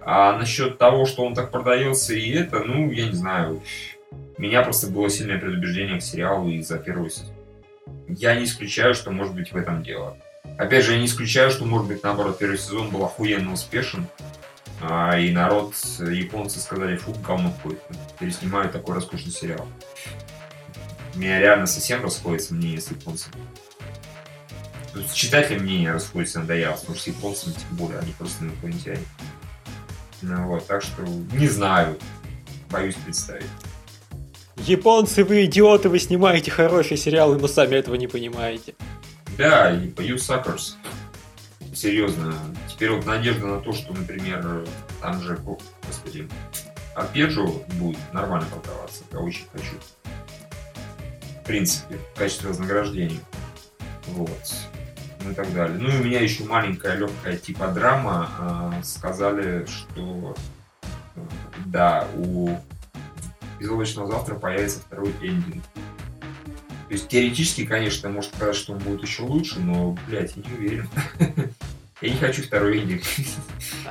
[0.00, 3.60] А насчет того, что он так продается и это, ну, я не знаю.
[4.38, 7.39] Меня просто было сильное предубеждение к сериалу из-за первого сезона.
[8.08, 10.16] Я не исключаю, что может быть в этом дело.
[10.58, 14.06] Опять же, я не исключаю, что может быть наоборот первый сезон был охуенно успешен,
[14.82, 17.80] а, и народ, японцы сказали, фу, говно входит.
[18.18, 19.66] Переснимают такой роскошный сериал.
[21.14, 23.36] Меня реально совсем расходится мнение с японцами.
[24.94, 29.04] С читателем мнение расходится надоело, потому что с японцами тем более, они просто инопланетяне.
[30.22, 31.02] Ну вот, так что
[31.32, 31.98] не знаю,
[32.70, 33.46] боюсь представить.
[34.66, 38.74] Японцы, вы идиоты, вы снимаете хорошие сериалы, но сами этого не понимаете.
[39.38, 40.74] Да, и You Suckers.
[41.74, 42.34] Серьезно.
[42.68, 44.66] Теперь вот надежда на то, что, например,
[45.00, 45.38] там же,
[45.82, 46.28] господи,
[46.94, 47.46] Арпеджио
[47.78, 49.02] будет нормально продаваться.
[49.12, 49.76] Я очень хочу.
[51.42, 53.20] В принципе, в качестве вознаграждения.
[54.08, 54.54] Вот.
[55.24, 55.78] Ну и так далее.
[55.78, 58.28] Ну и у меня еще маленькая легкая типа драма.
[58.38, 60.36] А, сказали, что
[61.16, 61.20] э,
[61.66, 62.56] да, у
[63.60, 65.62] безоблачного завтра появится второй эндинг.
[66.88, 70.56] То есть теоретически, конечно, может сказать, что он будет еще лучше, но, блядь, я не
[70.56, 70.88] уверен.
[72.02, 73.02] Я не хочу второй эндинг.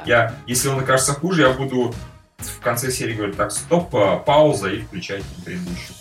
[0.04, 1.94] Я, если он окажется хуже, я буду
[2.40, 5.96] в конце серии говорить, так, стоп, а, пауза и включать предыдущую.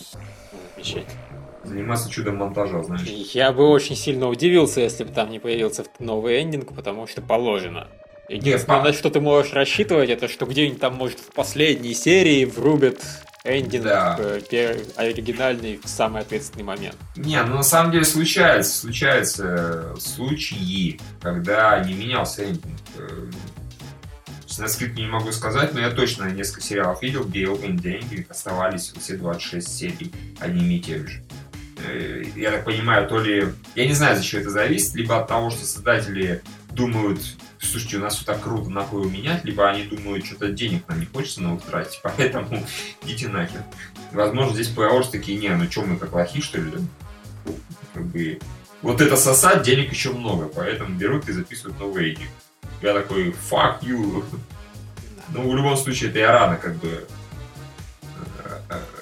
[0.74, 1.20] Замечательно.
[1.64, 3.02] Заниматься чудом монтажа, знаешь.
[3.34, 7.88] Я бы очень сильно удивился, если бы там не появился новый эндинг, потому что положено.
[8.28, 13.02] Единственное, на что ты можешь рассчитывать, это что где-нибудь там, может, в последней серии врубят
[13.48, 14.16] эндинг Да.
[14.18, 14.40] э,
[14.96, 16.96] оригинальный в самый ответственный момент.
[17.16, 22.76] Не, ну на самом деле случается, случаются случаи, когда не менялся эндинг.
[22.96, 23.26] Э,
[24.58, 27.46] На не могу сказать, но я точно несколько сериалов видел, где
[27.78, 31.22] деньги оставались все 26 серий одними и теми же.
[31.86, 33.48] Э, Я так понимаю, то ли...
[33.76, 36.42] Я не знаю, за что это зависит, либо от того, что создатели
[36.72, 37.20] думают,
[37.60, 41.00] слушайте, у нас все так круто, нахуй его менять, либо они думают, что-то денег нам
[41.00, 42.64] не хочется новых тратить, поэтому
[43.02, 43.62] идите нахер.
[44.12, 46.72] Возможно, здесь PO такие, не, ну что мы как лохи, что ли?
[47.94, 48.38] Как бы,
[48.82, 52.28] вот это сосать, денег еще много, поэтому берут и записывают новый эдик.
[52.80, 54.24] Я такой, fuck you.
[55.30, 57.06] Ну, в любом случае, это я рано как бы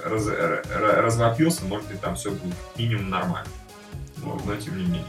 [0.04, 0.26] раз,
[0.70, 3.50] развопился, может быть, там все будет минимум нормально.
[4.18, 5.04] Вот, но тем не менее.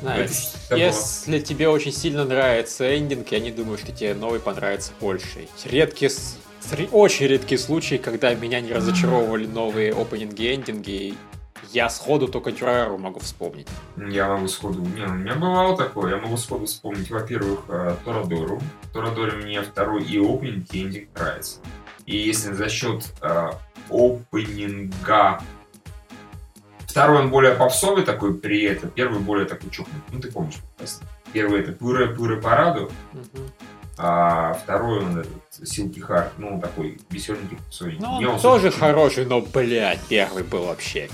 [0.00, 4.40] Знаешь, Это было- если тебе очень сильно нравится эндинг, я не думаю, что тебе новый
[4.40, 5.48] понравится больше.
[5.64, 6.10] Редкие,
[6.92, 11.14] очень редкие случаи, когда меня не разочаровывали новые опенинги, эндинги.
[11.72, 13.66] Я сходу только Дюрару могу вспомнить.
[13.96, 14.80] Я могу сходу...
[14.80, 16.14] Не, у меня бывало такое.
[16.14, 18.60] Я могу сходу вспомнить, во-первых, э, Торадору.
[18.92, 21.58] Торадоре мне второй и опенинг, и эндинг нравится.
[22.06, 23.50] И если за счет э,
[23.90, 25.40] опенинга...
[26.94, 30.00] Второй он более попсовый такой при этом, первый более такой чухнутый.
[30.12, 30.54] Ну, ты помнишь.
[31.32, 32.88] Первый это Пуре Параду,
[33.98, 38.00] а второй он этот Силки Харт, ну, такой веселенький, попсовенький.
[38.00, 41.08] Ну, он он тоже собственно, хороший, но, блядь, первый был вообще.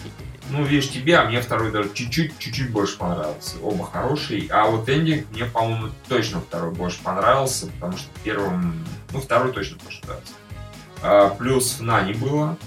[0.51, 3.57] Ну, видишь, тебе, а мне второй даже чуть-чуть, чуть-чуть больше понравился.
[3.63, 4.51] Оба хорошие.
[4.51, 8.85] А вот эндинг мне, по-моему, точно второй больше понравился, потому что первым...
[9.15, 10.35] Ну, второй точно больше нравится.
[11.03, 12.59] А, плюс в Нане было.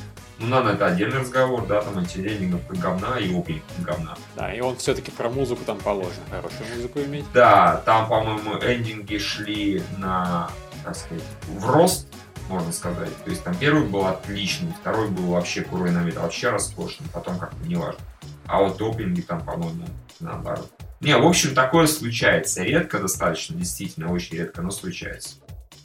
[0.44, 4.18] Ну, Нана это отдельный разговор, да, там эндингов как говна и как говна.
[4.36, 7.24] Да, и он все-таки про музыку там положено, хорошую музыку иметь.
[7.34, 10.49] Да, там, по-моему, эндинги шли на,
[10.84, 12.07] так сказать, в рост,
[12.49, 13.15] можно сказать.
[13.24, 17.40] То есть там первый был отличный, второй был вообще курой на вид, вообще роскошный, потом
[17.40, 18.02] как-то неважно.
[18.45, 19.88] А вот опенинги там, по-моему,
[20.20, 20.70] наоборот.
[20.99, 22.64] Не, в общем, такое случается.
[22.64, 25.36] Редко достаточно, действительно, очень редко, но случается.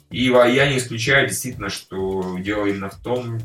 [0.09, 3.39] И я не исключаю действительно, что дело именно в том,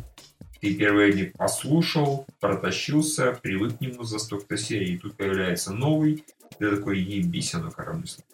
[0.65, 6.24] ты первый эндинг послушал, протащился, привык к нему за столько серий, и тут появляется новый,
[6.59, 8.24] ты такой, ебись, оно коромысло.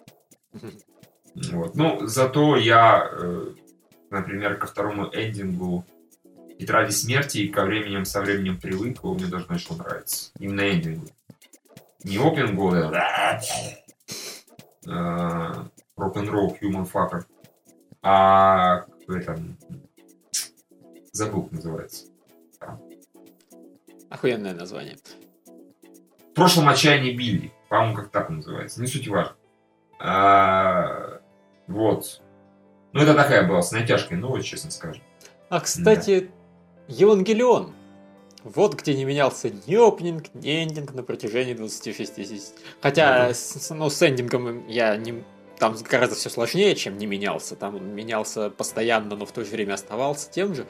[1.35, 1.75] Вот.
[1.75, 3.55] Ну, зато я, э,
[4.11, 5.85] например, ко второму эндингу
[6.57, 10.31] Тетради смерти и ко временем со временем привык, он мне даже начал нравиться.
[10.39, 11.09] Именно эндингу.
[12.05, 13.41] Не опенгу, вот это,
[14.87, 15.55] э,
[15.97, 17.25] рок-н-ролл, human fucker,
[18.03, 19.59] а в этом
[21.11, 22.10] забыл, называется.
[24.11, 24.99] Охуенное название.
[26.31, 27.53] В прошлом отчаянии Билли.
[27.69, 28.81] По-моему, как так он называется.
[28.81, 29.37] Не суть важно.
[30.01, 31.21] А,
[31.67, 32.21] вот.
[32.93, 35.03] Ну, это такая была с натяжкой новость, честно скажем.
[35.49, 36.31] А, кстати,
[36.89, 37.73] Евангелион.
[38.43, 44.03] Вот где не менялся ни опенинг, ни эндинг на протяжении 26 Хотя, с, ну, с
[44.03, 45.23] эндингом я не...
[45.59, 47.55] Там гораздо все сложнее, чем не менялся.
[47.55, 50.67] Там он менялся постоянно, но в то же время оставался тем же.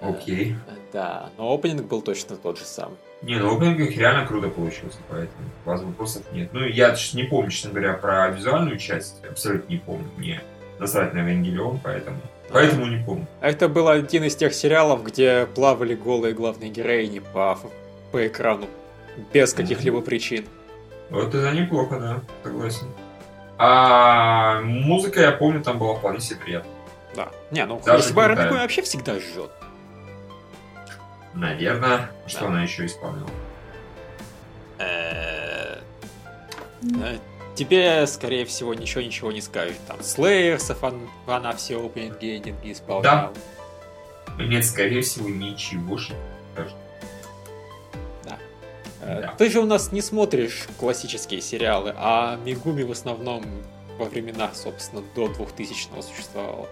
[0.00, 0.56] Окей.
[0.66, 2.96] Э, Да, но опенинг был точно тот же самый.
[3.22, 6.50] Не, ну опенинг реально круто получился, поэтому у вас вопросов нет.
[6.52, 10.06] Ну, я сейчас не помню, честно говоря, про визуальную часть, абсолютно не помню.
[10.16, 10.42] Мне
[10.78, 12.18] насрать на Евангелион, поэтому...
[12.50, 13.26] Поэтому не помню.
[13.40, 17.58] Это был один из тех сериалов, где плавали голые главные героини по,
[18.12, 18.66] по экрану
[19.32, 20.44] без каких-либо причин.
[21.10, 22.86] Вот это неплохо, да, согласен.
[23.58, 26.72] А музыка, я помню, там была вполне себе приятная.
[27.14, 27.28] Да.
[27.50, 28.12] Не, ну Даже.
[28.14, 29.50] Арамику вообще всегда жжет.
[31.36, 32.10] Наверное.
[32.26, 32.46] Что Да.
[32.48, 33.28] она еще исполнила?
[34.78, 35.78] Э,
[36.82, 37.18] э,
[37.54, 39.76] Тебе, скорее всего, ничего-ничего не скажет.
[39.88, 43.32] Там Слейерсов он- она все опенинги и эндинги исполняла.
[44.38, 45.98] Нет, скорее всего, ничего.
[46.56, 46.68] Э,
[49.02, 49.34] Да.
[49.38, 53.44] Ты же у нас не смотришь классические сериалы, а Мигуми в основном
[53.98, 56.68] во времена, собственно, до 2000-го существовала.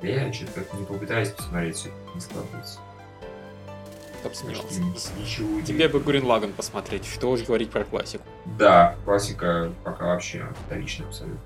[0.00, 2.78] Я что-то не попытаюсь посмотреть, все не складывается.
[4.22, 4.80] Кто бы сомневался.
[5.66, 8.22] Тебе бы Гурин Лаган посмотреть, что уж говорить про классику.
[8.56, 11.40] Да, классика пока вообще вторичная абсолютно.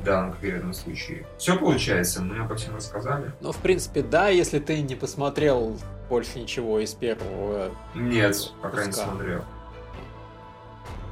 [0.00, 1.26] В данном конкретном случае.
[1.38, 3.30] Все получается, мы обо всем рассказали.
[3.40, 5.76] Ну, в принципе, да, если ты не посмотрел
[6.08, 7.70] больше ничего из первого.
[7.94, 9.44] Нет, пока не смотрел.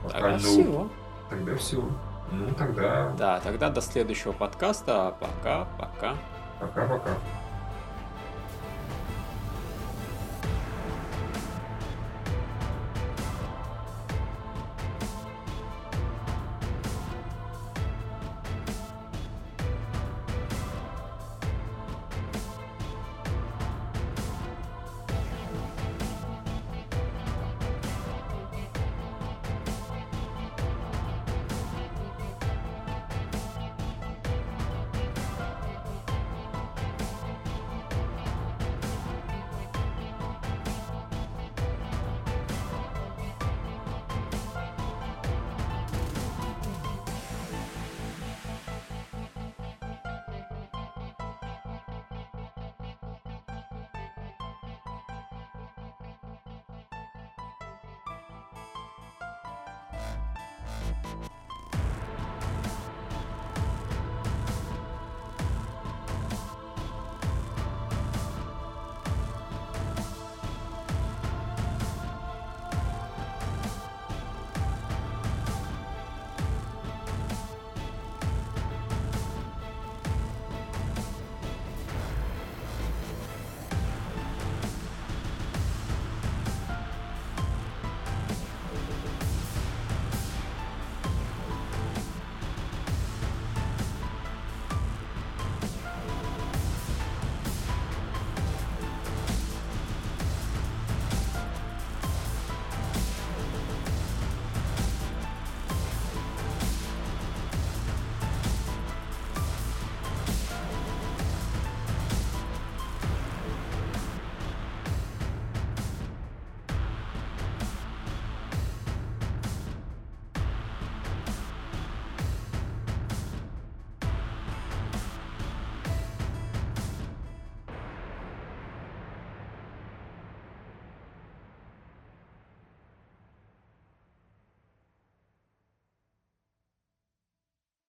[0.02, 0.90] Пока Тогда ну, все.
[1.30, 1.88] Тогда все.
[2.32, 5.14] Ну, тогда Да, тогда до следующего подкаста.
[5.20, 6.16] Пока, пока.
[6.58, 7.10] пока-пока.